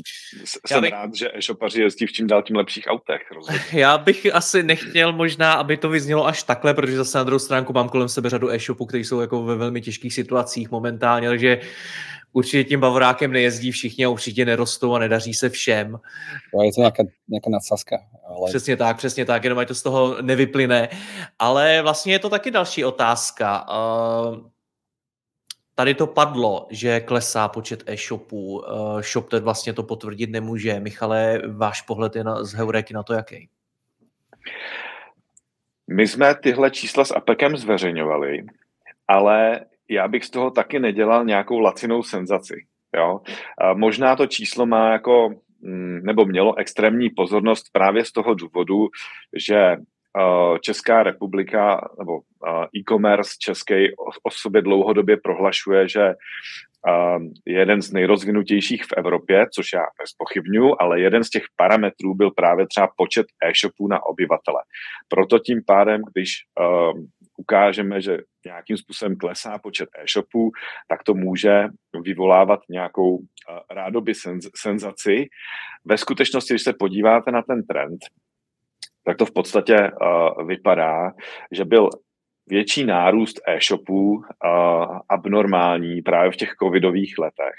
[0.66, 0.92] Jsem bych...
[0.92, 3.30] rád, že e-shopaři jezdí v čím dál tím lepších autech.
[3.34, 3.60] Rozhodně.
[3.80, 7.72] Já bych asi nechtěl možná, aby to vyznělo až takhle, protože zase na druhou stránku
[7.72, 11.60] mám kolem sebe řadu e-shopů, které jsou jako ve velmi těžkých situacích momentálně, takže
[12.32, 15.98] určitě tím bavorákem nejezdí všichni a určitě nerostou a nedaří se všem.
[16.54, 17.96] No, je to nějaká, nějaká nadsazka.
[18.28, 18.48] Ale...
[18.48, 20.88] Přesně tak, přesně tak, jenom ať to z toho nevyplyne.
[21.38, 23.66] Ale vlastně je to taky další otázka.
[23.68, 24.53] Uh,
[25.74, 28.64] Tady to padlo, že klesá počet e-shopů.
[28.64, 30.80] Eh, ShopTet vlastně to potvrdit nemůže.
[30.80, 33.48] Michale, váš pohled je na, z Heureky na to jaký?
[35.88, 38.46] My jsme tyhle čísla s APEKem zveřejňovali,
[39.08, 42.66] ale já bych z toho taky nedělal nějakou lacinou senzaci.
[42.96, 43.20] Jo?
[43.58, 48.88] A možná to číslo má jako, mm, nebo mělo extrémní pozornost právě z toho důvodu,
[49.36, 49.93] že Eh,
[50.60, 53.74] Česká republika nebo eh, e-commerce český
[54.22, 60.76] o sobě dlouhodobě prohlašuje, že eh, je jeden z nejrozvinutějších v Evropě, což já bezpochybnuju,
[60.80, 64.62] ale jeden z těch parametrů byl právě třeba počet e-shopů na obyvatele.
[65.08, 66.30] Proto tím pádem, když
[67.36, 70.50] ukážeme, že nějakým způsobem klesá počet e-shopů,
[70.88, 71.64] tak to může
[72.02, 73.18] vyvolávat nějakou
[73.70, 74.12] rádoby
[74.56, 75.26] senzaci.
[75.84, 77.98] Ve skutečnosti, když se podíváte na ten trend,
[79.04, 81.12] tak to v podstatě uh, vypadá,
[81.52, 81.88] že byl
[82.46, 84.22] větší nárůst e-shopů uh,
[85.08, 87.54] abnormální právě v těch covidových letech.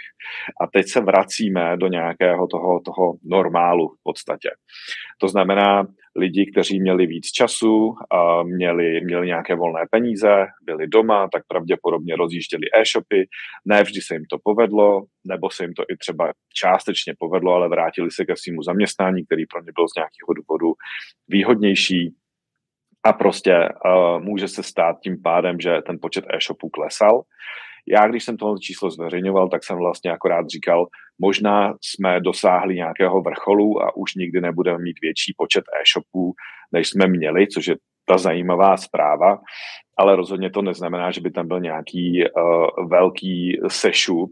[0.61, 4.49] A teď se vracíme do nějakého toho, toho normálu v podstatě.
[5.19, 11.27] To znamená, lidi, kteří měli víc času, a měli, měli nějaké volné peníze, byli doma,
[11.33, 13.27] tak pravděpodobně rozjížděli e-shopy.
[13.65, 17.69] Ne vždy se jim to povedlo, nebo se jim to i třeba částečně povedlo, ale
[17.69, 20.73] vrátili se ke svému zaměstnání, který pro ně byl z nějakého důvodu
[21.27, 22.15] výhodnější.
[23.05, 27.21] A prostě uh, může se stát tím pádem, že ten počet e-shopů klesal.
[27.87, 30.87] Já, když jsem tohle číslo zveřejňoval, tak jsem vlastně akorát říkal,
[31.19, 36.33] možná jsme dosáhli nějakého vrcholu a už nikdy nebudeme mít větší počet e-shopů,
[36.71, 37.75] než jsme měli, což je
[38.05, 39.39] ta zajímavá zpráva,
[39.97, 44.31] ale rozhodně to neznamená, že by tam byl nějaký uh, velký sešup,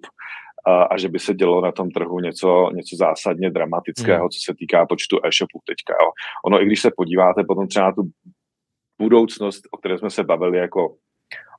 [0.68, 4.30] uh, a že by se dělo na tom trhu něco, něco zásadně dramatického, hmm.
[4.30, 5.94] co se týká počtu e-shopů teďka.
[6.02, 6.12] Jo.
[6.46, 8.04] Ono, i když se podíváte potom třeba na tu
[9.02, 10.96] budoucnost, o které jsme se bavili jako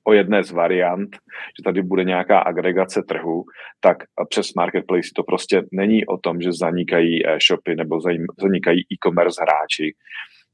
[0.07, 1.17] o jedné z variant,
[1.59, 3.45] že tady bude nějaká agregace trhu,
[3.81, 3.97] tak
[4.29, 8.01] přes marketplace to prostě není o tom, že zanikají e-shopy nebo
[8.41, 9.95] zanikají e-commerce hráči.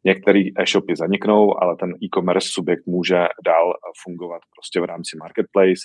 [0.04, 5.82] Některé e-shopy zaniknou, ale ten e-commerce subjekt může dál fungovat prostě v rámci marketplace.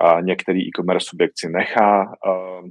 [0.00, 2.68] A některý e-commerce subjekt si nechá uh,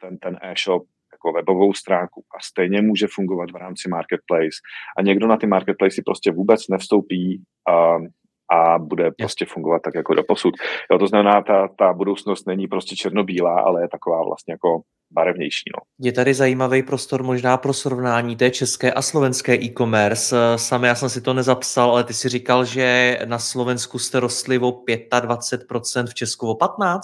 [0.00, 0.82] ten, ten e-shop
[1.24, 4.56] jako webovou stránku a stejně může fungovat v rámci marketplace.
[4.98, 8.06] A někdo na ty marketplace prostě vůbec nevstoupí uh,
[8.52, 10.54] a bude prostě fungovat tak jako do posud.
[10.90, 15.70] Jo, to znamená, ta, ta budoucnost není prostě černobílá, ale je taková vlastně jako barevnější.
[15.76, 16.06] No.
[16.06, 20.36] Je tady zajímavý prostor možná pro srovnání té české a slovenské e-commerce.
[20.56, 24.58] Sami já jsem si to nezapsal, ale ty si říkal, že na Slovensku jste rostli
[24.58, 27.00] o 25%, v Česku o 15%?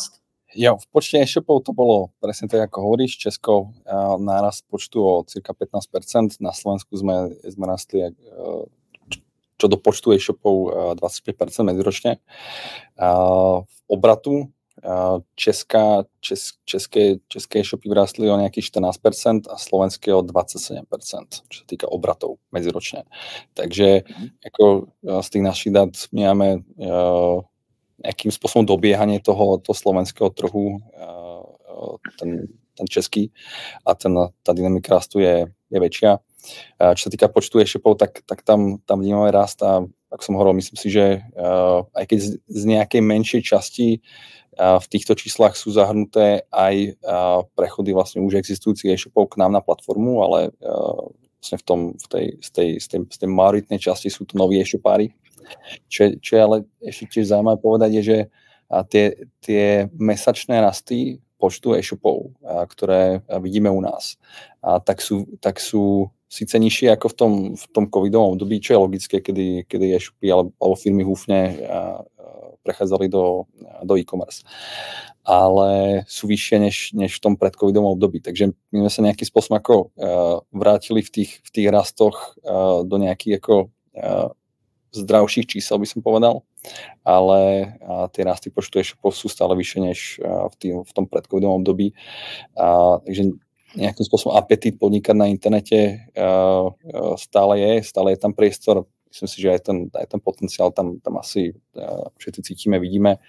[0.57, 3.77] Jo, v počte e-shopov to bolo presne tak, ako hovoríš, Česko
[4.17, 8.17] náraz počtu o cirka 15%, na Slovensku sme, sme rastli
[9.59, 12.23] čo do počtu e-shopov 25% medziročne.
[13.61, 14.49] V obratu
[15.35, 20.87] Česká, čes, české, české e-shopy vrastli o nejakých 14% a slovenské o 27%,
[21.51, 23.03] čo sa týka obratov medziročne.
[23.59, 24.07] Takže
[24.47, 26.63] ako z tých našich dát máme
[28.05, 30.79] nejakým spôsobom dobiehanie toho, toho slovenského trhu,
[32.19, 32.47] ten,
[32.79, 33.35] ten český
[33.83, 36.23] a ten, tá dynamika rastu je, je väčšia.
[36.79, 40.57] Čo sa týka počtu e-shopov, tak, tak tam, tam vnímame rast a ako som hovoril,
[40.57, 43.89] myslím si, že uh, aj keď z, z nejakej menšej časti
[44.57, 49.53] uh, v týchto číslach sú zahrnuté aj uh, prechody vlastne už existujúcich e-shopov k nám
[49.53, 54.09] na platformu, ale uh, vlastne v, tom, v tej, z, tej, z, tej majoritnej časti
[54.09, 55.13] sú to noví e-shopári.
[55.89, 58.19] Čo, čo je ale ešte tiež zaujímavé povedať, je, že
[58.69, 64.21] a tie, tie mesačné rasty počtu e-shopov, ktoré vidíme u nás,
[64.61, 68.77] a, tak, sú, tak sú síce nižší ako v tom, v tom covidovom období, čo
[68.77, 71.57] je logické, kedy, kedy e-shopy alebo, firmy húfne
[72.69, 73.49] prechádzali do,
[73.81, 74.45] do e-commerce.
[75.25, 78.21] Ale sú vyššie než, než v tom predcovidovom období.
[78.21, 82.85] Takže my sme sa nejakým spôsobom ako uh, vrátili v tých, v tých rastoch uh,
[82.85, 84.33] do nejakých ako uh,
[84.93, 86.43] zdravších čísel, by som povedal,
[87.05, 91.05] ale uh, tie rasty počtu e-shopov sú stále vyššie než uh, v, tým, v tom
[91.05, 91.93] predcovidovom období.
[92.57, 93.37] Uh, takže
[93.77, 98.89] nejakým spôsobom apetit podnikať na internete uh, uh, stále je, stále je tam priestor.
[99.09, 103.21] Myslím si, že aj ten, aj ten potenciál tam, tam asi uh, všetci cítime, vidíme,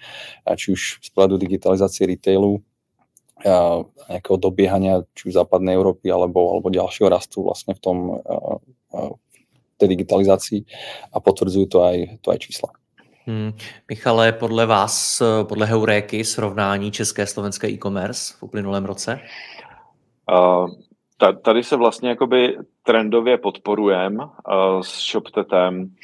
[0.44, 2.60] či už z pohľadu digitalizácie retailu,
[3.40, 7.96] nejakého dobiehania či už západnej Európy alebo, alebo ďalšieho rastu vlastne v tom
[9.80, 10.60] tej digitalizácii
[11.12, 12.68] a potvrdzujú to aj, to aj čísla.
[13.26, 13.52] Hmm.
[13.88, 19.20] Michale, podle vás, podle Heuréky, srovnání české slovenské e-commerce v uplynulém roce?
[20.32, 20.68] Uh,
[21.42, 25.94] tady se vlastně jakoby trendově podporujeme uh, s ShopTetem.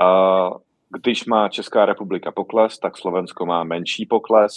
[0.00, 0.58] Uh,
[0.88, 4.52] když má Česká republika pokles, tak Slovensko má menší pokles.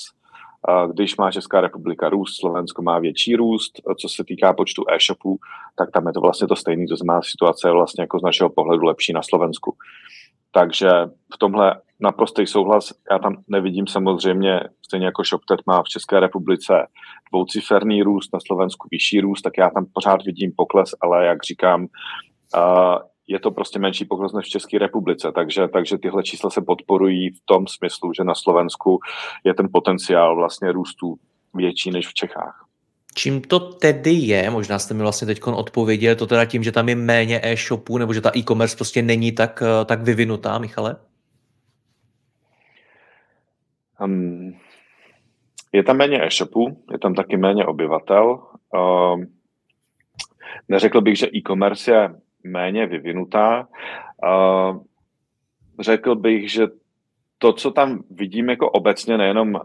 [0.93, 3.81] Když má Česká republika růst, Slovensko má větší růst.
[4.01, 5.37] Co se týká počtu e-shopů,
[5.75, 6.87] tak tam je to vlastně to stejné.
[6.87, 9.75] To znamená, situace je vlastně jako z našeho pohledu lepší na Slovensku.
[10.51, 10.89] Takže
[11.33, 12.93] v tomhle naprostý souhlas.
[13.11, 16.87] Já tam nevidím samozřejmě, stejně jako ShopTet má v České republice
[17.31, 21.87] dvouciferný růst, na Slovensku vyšší růst, tak já tam pořád vidím pokles, ale jak říkám,
[23.29, 27.29] je to prostě menší pokles než v České republice, takže, takže tyhle čísla se podporují
[27.29, 28.99] v tom smyslu, že na Slovensku
[29.43, 31.15] je ten potenciál vlastně růstu
[31.53, 32.65] větší než v Čechách.
[33.15, 34.49] Čím to tedy je?
[34.49, 38.13] Možná jste mi vlastně teď odpověděl, to teda tím, že tam je méně e-shopů, nebo
[38.13, 40.95] že ta e-commerce prostě není tak, tak vyvinutá, Michale?
[44.01, 44.55] Um,
[45.73, 48.39] je tam méně e-shopů, je tam taky méně obyvatel.
[48.73, 49.25] Um,
[50.69, 52.09] neřekl bych, že e-commerce je
[52.43, 53.67] méně vyvinutá.
[55.79, 56.67] Řekl bych, že
[57.37, 59.59] to, co tam vidím jako obecně, nejenom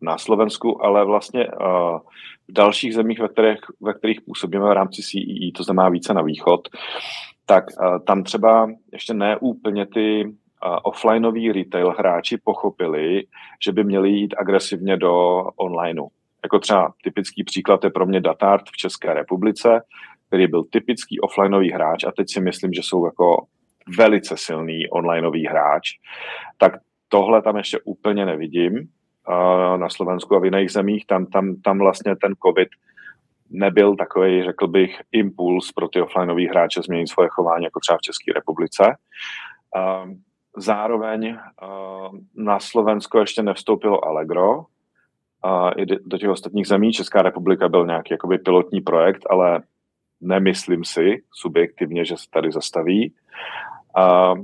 [0.00, 1.46] na Slovensku, ale vlastně
[2.48, 6.14] v dalších zemích, ve kterých, ve kterých působíme v rámci CEE, e, to znamená více
[6.14, 6.68] na východ,
[7.46, 7.64] tak
[8.06, 10.32] tam třeba ještě ne úplně ty
[10.82, 13.24] offlineoví retail hráči pochopili,
[13.64, 16.08] že by měli jít agresivně do onlineu.
[16.44, 19.80] Jako třeba typický příklad je pro mě Datart v České republice,
[20.32, 23.46] který byl typický offlineový hráč a teď si myslím, že jsou jako
[23.98, 25.88] velice silný onlineový hráč,
[26.58, 26.72] tak
[27.08, 28.88] tohle tam ještě úplně nevidím
[29.76, 31.06] na Slovensku a v jiných zemích.
[31.06, 32.68] Tam, tam, tam vlastně ten COVID
[33.50, 38.00] nebyl takový, řekl bych, impuls pro ty offlineový hráče změnit svoje chování, jako třeba v
[38.00, 38.96] České republice.
[40.56, 41.36] Zároveň
[42.36, 44.64] na Slovensko ještě nevstoupilo Allegro,
[45.76, 46.92] i do těch ostatních zemí.
[46.92, 49.62] Česká republika byl nějaký jakoby pilotní projekt, ale
[50.22, 53.14] nemyslím si subjektivně, že se tady zastaví.
[53.96, 54.34] A,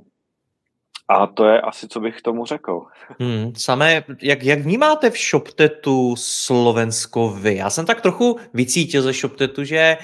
[1.08, 2.82] a to je asi, co bych k tomu řekl.
[3.20, 7.56] Hmm, samé, jak, jak vnímáte v ShopTetu Slovensko vy?
[7.56, 9.96] Já jsem tak trochu vycítil ze ShopTetu, že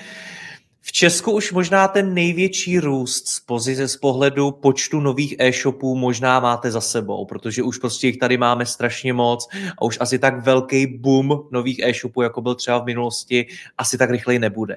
[0.87, 6.41] v Česku už možná ten největší růst z pozice z pohledu počtu nových e-shopů možná
[6.41, 9.49] máte za sebou, protože už prostě jich tady máme strašně moc
[9.79, 13.47] a už asi tak velký boom nových e-shopů, jako byl třeba v minulosti,
[13.79, 14.77] asi tak rychleji nebude.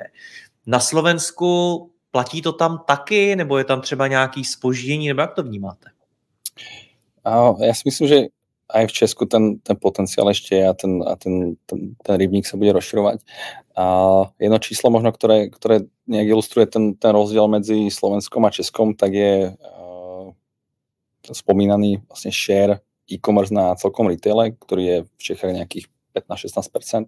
[0.67, 1.49] Na Slovensku
[2.11, 5.89] platí to tam taky, nebo je tam třeba nějaký spoždění, nebo jak to vnímáte?
[7.59, 8.25] Já si myslím, že
[8.69, 12.43] aj v Česku ten, ten potenciál ešte je a ten, a ten, ten, ten rybník
[12.43, 13.23] sa bude rozširovať.
[13.79, 13.85] A
[14.39, 19.15] jedno číslo možno, ktoré, ktoré nejak ilustruje ten, ten rozdiel medzi Slovenskom a Českom, tak
[19.15, 19.55] je
[21.31, 27.07] spomínaný vlastne share e-commerce na celkom retaile, ktorý je v Čechách nejakých 15-16%.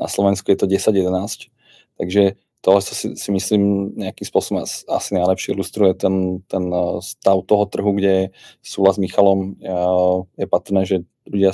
[0.00, 1.52] Na Slovensku je to 10-11%.
[2.00, 7.68] Takže tohle si, si myslím nejakým spôsobom asi najlepšie ilustruje ten, ten eh, stav toho
[7.68, 8.32] trhu, kde
[8.64, 11.52] súhlas s Michalom eh, je patrné, že ľudia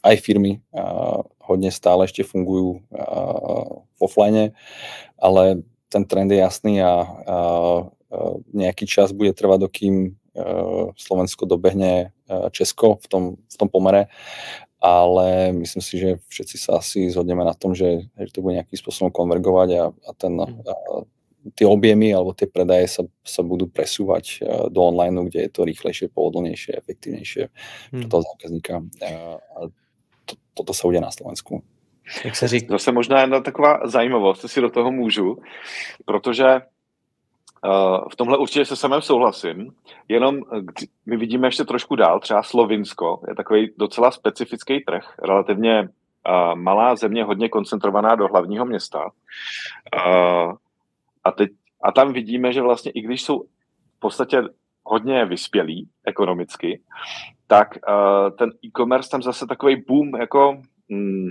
[0.00, 4.50] aj firmy eh, hodne stále ešte fungujú v offline,
[5.14, 7.06] ale ten trend je jasný a,
[8.50, 10.18] nejaký čas bude trvať, dokým
[10.98, 12.10] Slovensko dobehne
[12.50, 14.10] Česko v tom, v tom pomere
[14.80, 18.76] ale myslím si, že všetci sa asi zhodneme na tom, že, že to bude nejakým
[18.76, 20.62] spôsobom konvergovať a, a ten hmm.
[20.66, 20.74] a,
[21.54, 26.10] tie objemy alebo tie predaje sa, sa budú presúvať do online, kde je to rýchlejšie,
[26.10, 28.00] pohodlnejšie, efektívnejšie hmm.
[28.02, 28.74] pro toho zákazníka.
[29.06, 29.70] A
[30.26, 31.62] to, toto sa uděje na Slovensku.
[32.24, 32.74] Jak se říká?
[32.74, 35.38] Zase možná jedna taková zajímavost, si do toho můžu,
[36.04, 36.60] protože
[38.12, 39.72] v tomhle určitě se samém souhlasím,
[40.08, 40.40] jenom
[41.06, 45.88] my vidíme ještě trošku dál, třeba Slovinsko je takový docela specifický trh, relativně
[46.54, 49.10] malá země, hodně koncentrovaná do hlavního města.
[51.24, 51.50] A, teď,
[51.82, 53.42] a tam vidíme, že vlastně i když jsou
[53.96, 54.42] v podstatě
[54.84, 56.80] hodně vyspělí ekonomicky,
[57.46, 57.68] tak
[58.38, 61.28] ten e-commerce tam zase takový boom jako mm,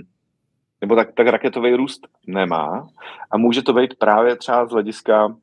[0.80, 2.88] nebo tak, tak raketový růst nemá
[3.30, 5.36] a může to být právě třeba z hlediska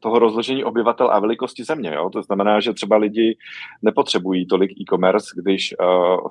[0.00, 1.92] toho rozložení obyvatel a velikosti země.
[1.94, 2.10] Jo?
[2.10, 3.36] To znamená, že třeba lidi
[3.82, 5.74] nepotřebují tolik e-commerce, když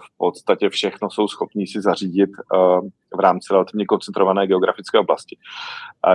[0.01, 2.29] v podstatě všechno jsou schopní si zařídit
[3.15, 5.37] v rámci relativně koncentrované geografické oblasti.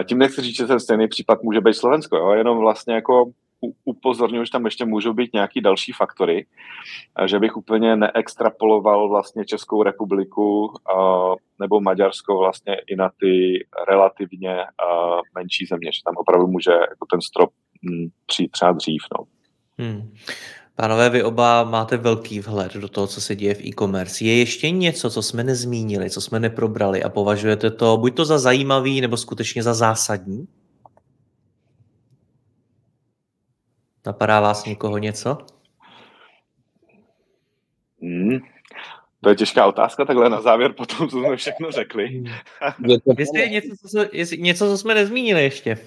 [0.04, 2.30] Tím nechci říct, že ten stejný případ může být Slovensko, jo?
[2.30, 3.24] jenom vlastně jako
[3.84, 6.46] upozorňuji, že tam ještě můžou být nějaký další faktory,
[7.26, 10.72] že bych úplně neextrapoloval vlastně Českou republiku
[11.60, 14.56] nebo Maďarsko vlastně i na ty relativně
[15.34, 17.50] menší země, že tam opravdu může jako ten strop
[17.82, 19.02] hm, přijít třeba dřív.
[19.18, 19.24] No.
[19.78, 20.14] Hmm.
[20.76, 24.24] Pánové, vy oba máte velký vhled do toho, co se děje v e-commerce.
[24.24, 28.38] Je ještě něco, co jsme nezmínili, co jsme neprobrali a považujete to buď to za
[28.38, 30.48] zajímavý, nebo skutečně za zásadní?
[34.08, 35.38] Napadá vás někoho něco?
[38.02, 38.38] Hmm.
[39.20, 42.24] To je těžká otázka, takhle na závěr po tom, co jsme všechno řekli.
[43.18, 45.78] Jestli je něco, co, jestli něco, co jsme nezmínili ještě.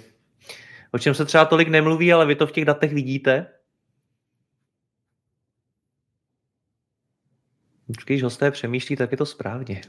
[0.92, 3.48] O čem se třeba tolik nemluví, ale vy to v těch datech vidíte.
[8.06, 9.82] Když hosté přemýšlí, tak je to správně.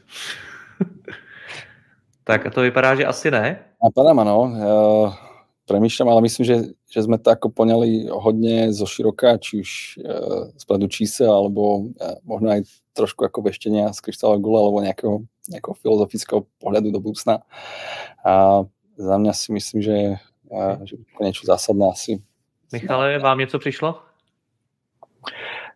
[2.25, 3.65] tak a to vypadá, že asi ne.
[3.85, 4.41] Napadá ma, no.
[4.41, 5.32] Uh,
[5.67, 6.57] premýšľam, ale myslím, že,
[6.91, 11.93] že sme to ako poňali hodně zo široka, či už uh, z pohľadu čísel, alebo
[11.95, 12.61] uh, možno aj
[12.93, 17.47] trošku ako veštenia z kryštála gule, alebo nejakého, nejakého filozofického pohľadu do budúcna.
[18.25, 18.65] A
[18.97, 19.99] za mňa si myslím, že,
[20.51, 22.23] uh, že to niečo zásadné asi.
[22.73, 24.01] Michale, vám něco přišlo?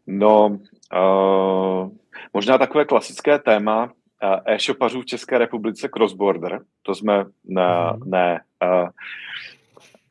[0.07, 0.59] No,
[0.93, 1.91] uh,
[2.37, 8.11] Možná takové klasické téma eh, e-shopařů v České republice cross-border, to jsme ne, mhm.
[8.11, 8.89] ne eh,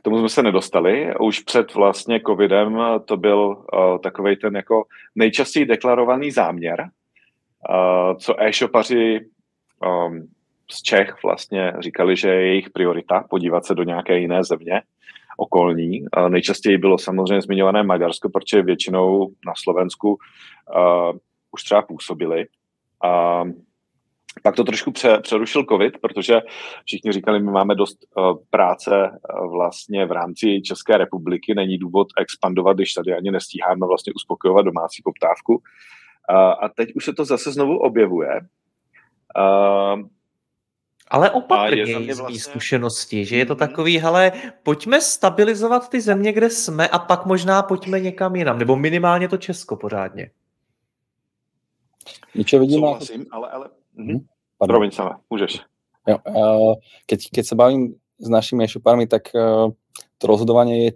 [0.06, 1.16] tomu jsme se nedostali.
[1.20, 4.84] Už před vlastně covidem to byl uh, takový ten jako
[5.16, 6.89] nejčastěji deklarovaný záměr,
[7.70, 9.20] uh, co e-shopaři
[9.86, 10.28] um,
[10.72, 14.82] z Čech vlastně říkali, že je jejich priorita podívat se do nějaké jiné země
[15.38, 16.01] okolní.
[16.01, 21.18] Uh, nejčastěji bylo samozřejmě zmiňované Maďarsko, protože většinou na Slovensku uh,
[21.51, 22.45] už třeba působili.
[23.03, 23.43] A
[24.43, 26.41] pak to trošku pře, přerušil covid, protože
[26.86, 32.07] všichni říkali, my máme dost uh, práce uh, vlastně v rámci České republiky, není důvod
[32.21, 35.53] expandovat, když tady ani nestíháme vlastně uspokojovat domácí poptávku.
[35.53, 38.39] Uh, a teď už se to zase znovu objevuje.
[39.38, 40.07] Uh,
[41.07, 42.39] ale opatrně z vlastně...
[42.39, 43.59] zkušenosti, že je to mhm.
[43.59, 44.31] takový, hele,
[44.63, 49.38] pojďme stabilizovat ty země, kde jsme a pak možná pojďme někam jinam, nebo minimálně to
[49.38, 50.29] Česko pořádně.
[52.38, 52.82] Niečo vidím.
[52.82, 53.47] Souhlasím, ale...
[53.51, 53.66] ale...
[53.95, 54.18] Mhm.
[54.56, 55.68] Promiň sama, môžeš.
[56.08, 56.22] Jo,
[57.10, 59.74] keď, keď sa bavím s našimi e-shopármi, tak uh,
[60.22, 60.89] to rozhodovanie je,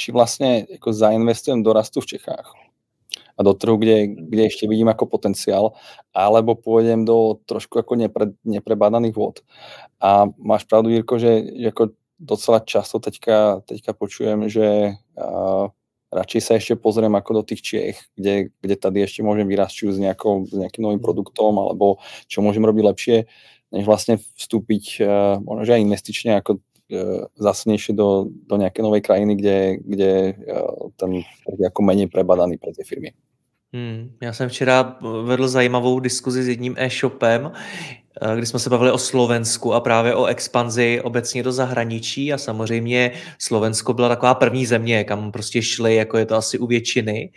[0.00, 2.48] či vlastne ako zainvestujem do rastu v Čechách
[3.10, 5.76] a do trhu, kde, kde ešte vidím ako potenciál,
[6.12, 9.36] alebo pôjdem do trošku ako nepre, neprebádaných vôd.
[10.00, 15.72] A máš pravdu, Jirko, že, že ako docela často teďka, teďka počujem, že uh,
[16.10, 19.84] radšej sa ešte pozriem ako do tých Čiech, kde, kde tady ešte môžem vyrásť či
[19.94, 23.16] s, nejakou, s nejakým novým produktom, alebo čo môžem robiť lepšie,
[23.70, 29.02] než vlastne vstúpiť uh, možno že aj investične ako uh, zásadnejšie do, do nejakej novej
[29.06, 33.14] krajiny, kde, kde uh, ten je ako menej prebadaný pre tie firmy.
[33.72, 37.52] Hmm, já jsem včera vedl zajímavou diskuzi s jedním e-shopem,
[38.09, 42.38] Eh, kdy jsme se bavili o Slovensku a právě o expanzi obecně do zahraničí a
[42.38, 47.30] samozřejmě Slovensko byla taková první země, kam prostě šli, jako je to asi u většiny.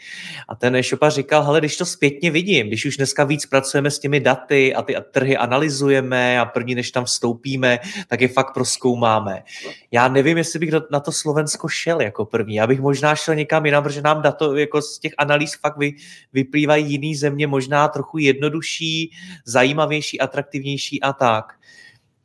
[0.47, 3.99] A ten e-shopa říkal, hele, když to zpětně vidím, když už dneska víc pracujeme s
[3.99, 9.43] těmi daty a ty trhy analyzujeme a první, než tam vstoupíme, tak je fakt proskoumáme.
[9.91, 12.55] Já nevím, jestli bych na to Slovensko šel jako první.
[12.55, 15.93] Já bych možná šel někam jinam, protože nám dato jako z těch analýz fakt vy,
[16.33, 19.11] vyplývají jiný země, možná trochu jednodušší,
[19.45, 21.59] zajímavější, atraktivnější efektivnější a tak.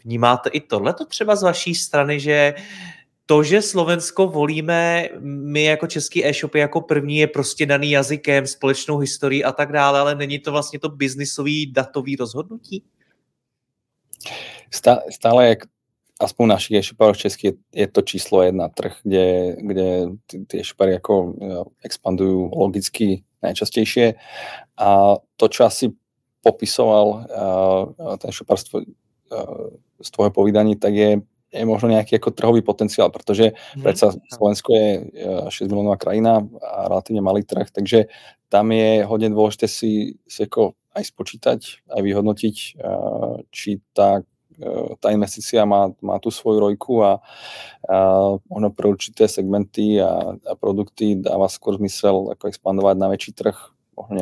[0.05, 2.55] Vnímáte i tohleto třeba z vaší strany, že
[3.27, 8.99] to, že Slovensko volíme my jako český e-shopy jako první je prostě daný jazykem, společnou
[8.99, 12.83] historií a tak dále, ale není to vlastně to biznisový datový rozhodnutí?
[15.11, 15.59] Stále, jak
[16.21, 17.53] aspoň našich e-shopárov českých je,
[17.85, 19.87] je to číslo jedna trh, kde, kde
[20.47, 21.35] ty, e-shopáry jako
[21.85, 24.19] expandujú logicky najčastejšie
[24.77, 25.95] a to, čo asi
[26.49, 28.89] popisoval uh, ten šopár z,
[30.01, 31.21] z tvojho povídaní, tak je,
[31.53, 33.83] je možno nejaký ako trhový potenciál, protože mm.
[33.85, 34.89] predsa Slovensko je
[35.49, 38.09] 6 miliónová krajina a relatívne malý trh, takže
[38.49, 41.61] tam je hodne dôležité si, si ako aj spočítať,
[41.93, 42.57] aj vyhodnotiť,
[43.53, 44.25] či tá
[44.99, 47.23] tá investícia má, má tú svoju rojku a,
[47.87, 47.97] a
[48.51, 53.55] možno pre určité segmenty a, a produkty dáva skôr zmysel ako expandovať na väčší trh,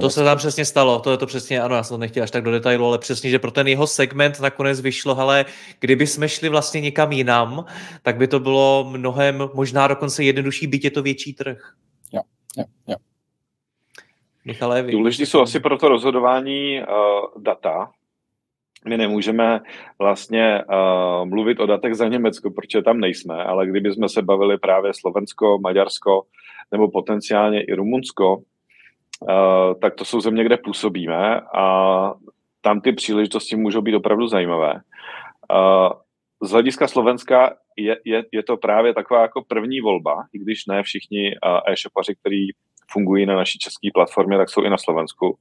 [0.01, 2.31] to se tam přesně stalo, to je to přesně, ano, já jsem to nechtěl až
[2.31, 5.45] tak do detailu, ale přesně, že pro ten jeho segment nakonec vyšlo, ale
[5.81, 7.65] kdyby jsme šli vlastně někam jinam,
[8.03, 11.59] tak by to bylo mnohem, možná dokonce jednodušší, byť je to větší trh.
[12.13, 12.21] Jo,
[12.59, 12.97] jo, jo.
[14.45, 14.93] Michale, vy...
[14.93, 17.91] Důležitý jsou asi pro to rozhodování uh, data.
[18.85, 19.61] My nemůžeme
[19.99, 24.59] vlastně uh, mluvit o datech za Německo, protože tam nejsme, ale kdyby jsme se bavili
[24.59, 26.23] právě Slovensko, Maďarsko
[26.73, 28.43] nebo potenciálně i Rumunsko,
[29.81, 32.15] tak to jsou země, kde působíme a
[32.61, 34.73] tam ty příležitosti můžou být opravdu zajímavé.
[34.73, 35.93] Uh,
[36.43, 40.83] z hlediska Slovenska je, je, je to právě taková jako první volba, i když ne
[40.83, 42.47] všichni uh, e-shopaři, který
[42.91, 45.39] fungují na naší české platformě, tak jsou i na Slovensku.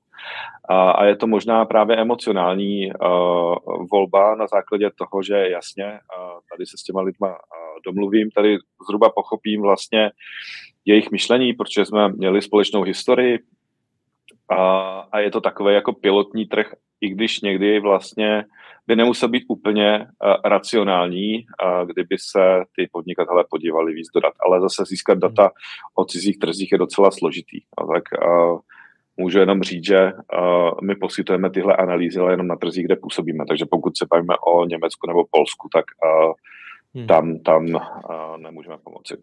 [0.69, 3.56] A, a je to možná právě emocionální uh,
[3.91, 7.35] volba na základě toho, že jasně, uh, tady se s těma lidma uh,
[7.85, 8.57] domluvím, tady
[8.88, 10.11] zhruba pochopím vlastně
[10.85, 13.39] jejich myšlení, protože jsme měli společnou historii
[14.49, 18.45] a, a je to takové jako pilotní trh, i když někdy vlastně
[18.88, 24.34] by nemusel být úplně uh, racionální, uh, kdyby se ty podnikatelé podívali víc do dat.
[24.45, 25.51] Ale zase získat data
[25.95, 27.61] o cizích trzích je docela složitý.
[27.77, 28.59] A tak uh,
[29.17, 33.45] můžu jenom říct, že uh, my poskytujeme tyhle analýzy ale jenom na trzích, kde působíme.
[33.47, 36.34] Takže pokud se bavíme o Německu nebo Polsku, tak uh,
[36.95, 37.07] hmm.
[37.07, 39.17] tam, tam uh, nemůžeme pomoci.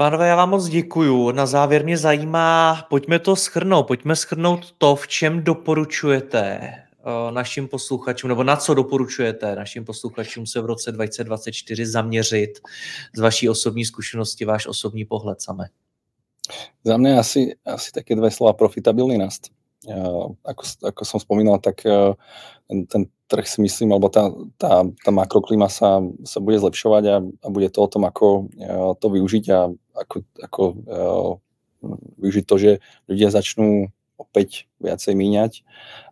[0.00, 1.30] Pánové, já vám moc děkuju.
[1.30, 6.74] Na závěr mě zajímá, pojďme to schrnout, pojďme schrnout to, v čem doporučujete
[7.30, 12.50] našim posluchačům, nebo na co doporučujete našim posluchačům se v roce 2024 zaměřit
[13.16, 15.68] z vaší osobní zkušenosti, váš osobní pohled samé?
[16.84, 19.57] Za mě asi, asi také dvě slova profitabilní rast.
[20.42, 21.86] Ako, ako som spomínal, tak
[22.66, 24.26] ten, ten trh si myslím, alebo tá,
[24.58, 28.50] tá, tá makroklima sa, sa bude zlepšovať a, a bude to o tom, ako
[28.98, 30.62] to využiť a ako, ako
[32.18, 32.70] využiť to, že
[33.06, 35.62] ľudia začnú opäť viacej míňať,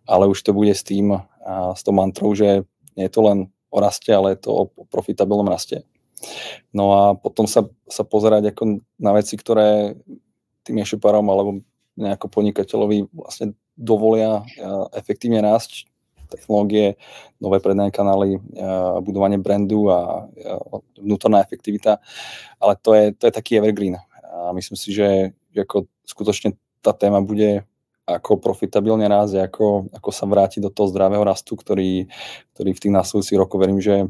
[0.07, 2.63] ale už to bude s tým, a s tou mantrou, že
[2.95, 5.83] nie je to len o raste, ale je to o profitabilnom raste.
[6.71, 9.99] No a potom sa, sa pozerať ako na veci, ktoré
[10.65, 11.61] tým e-shoparom alebo
[11.97, 14.45] nejako podnikateľovi vlastne dovolia
[14.93, 15.89] efektívne rásť
[16.27, 16.99] technológie,
[17.39, 18.43] nové predné kanály,
[18.99, 20.27] budovanie brandu a
[20.99, 22.03] vnútorná efektivita,
[22.59, 23.95] ale to je, to je taký evergreen.
[24.35, 27.63] A myslím si, že ako skutočne tá téma bude
[28.07, 32.07] ako profitabilne rásť, ako, ako sa vrátiť do toho zdravého rastu, ktorý,
[32.55, 34.07] ktorý v tých následujúcich rokoch verím, že,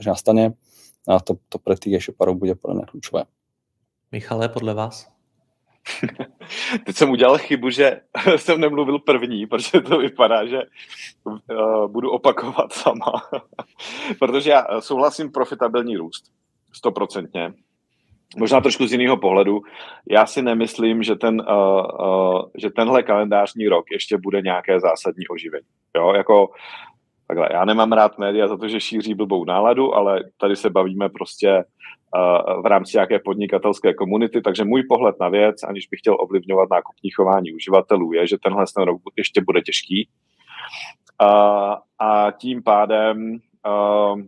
[0.00, 0.56] že nastane.
[1.04, 3.24] A to, to pre tých e-shoparov bude pro mě klíčové.
[4.12, 5.08] Michale, podle vás?
[6.86, 8.00] Teď jsem udělal chybu, že
[8.36, 10.62] jsem nemluvil první, protože to vypadá, že
[11.24, 11.38] uh,
[11.90, 13.12] budu opakovat sama.
[14.18, 16.24] protože já souhlasím profitabilní růst,
[16.72, 17.52] stoprocentně
[18.36, 19.60] možná trošku z jiného pohledu.
[20.10, 25.28] Já si nemyslím, že, ten, uh, uh, že tenhle kalendářní rok ještě bude nějaké zásadní
[25.28, 25.66] oživení.
[25.96, 26.50] Jo, jako
[27.34, 31.08] takhle, já nemám rád média za to, že šíří blbou náladu, ale tady se bavíme
[31.08, 36.16] prostě uh, v rámci nějaké podnikatelské komunity, takže můj pohled na věc, aniž bych chtěl
[36.20, 40.08] ovlivňovat nákupní chování uživatelů, je, že tenhle ten rok ještě bude těžký.
[41.22, 44.22] Uh, a tím pádem uh,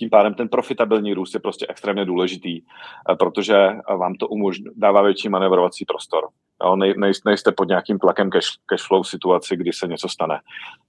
[0.00, 4.64] tím pádem ten profitabilní růst je prostě extrémně důležitý, eh, protože eh, vám to umožň,
[4.76, 6.28] dává větší manevrovací prostor.
[6.64, 10.40] Jo, nej, nej, nejste pod nějakým tlakem cash, cash flow situaci, kdy se něco stane.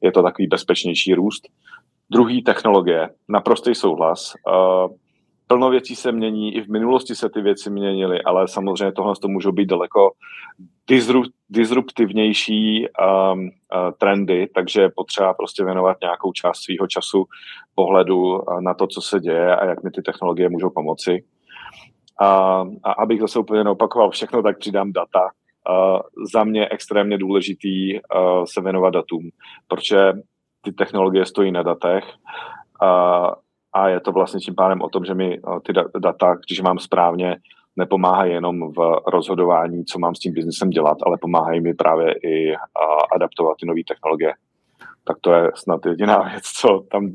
[0.02, 1.48] Je to takový bezpečnější růst.
[2.12, 4.34] Druhý technologie, naprostý souhlas.
[4.48, 4.96] Uh,
[5.48, 9.28] plno věcí se mění, i v minulosti se ty věci měnily, ale samozřejmě tohle to
[9.28, 10.12] můžou být daleko
[11.50, 13.50] disruptivnější um, uh,
[13.98, 17.26] trendy, takže je potřeba prostě věnovat nějakou část svého času
[17.76, 21.24] pohledu uh, na to, co se děje a jak mi ty technologie můžou pomoci.
[22.20, 25.30] A, a abych zase úplně neopakoval všechno, tak přidám data.
[26.34, 28.00] Za mě extrémně důležitý
[28.46, 29.30] se věnovat datům,
[29.68, 30.14] protože
[30.62, 32.04] ty technologie stojí na datech.
[32.84, 33.30] Uh,
[33.74, 37.36] a je to vlastně tím pádem o tom, že mi ty data, když mám správně,
[37.76, 42.56] nepomáhají jenom v rozhodování, co mám s tím biznesem dělat, ale pomáhají mi právě i
[43.16, 44.34] adaptovat ty nové technologie.
[45.04, 47.08] Tak to je snad jediná věc, co tam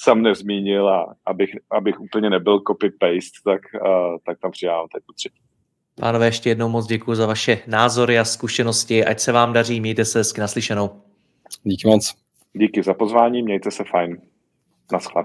[0.00, 3.60] jsem nezmínil a abych, abych úplně nebyl copy-paste, tak,
[4.26, 5.40] tak tam přidávám teď třetí.
[6.00, 9.04] Pánové, ještě jednou moc děkuji za vaše názory a zkušenosti.
[9.04, 10.90] Ať se vám daří, mějte se hezky naslyšenou.
[11.62, 12.14] Díky moc.
[12.52, 14.16] Díky za pozvání, mějte se fajn.
[14.92, 15.24] Naschle.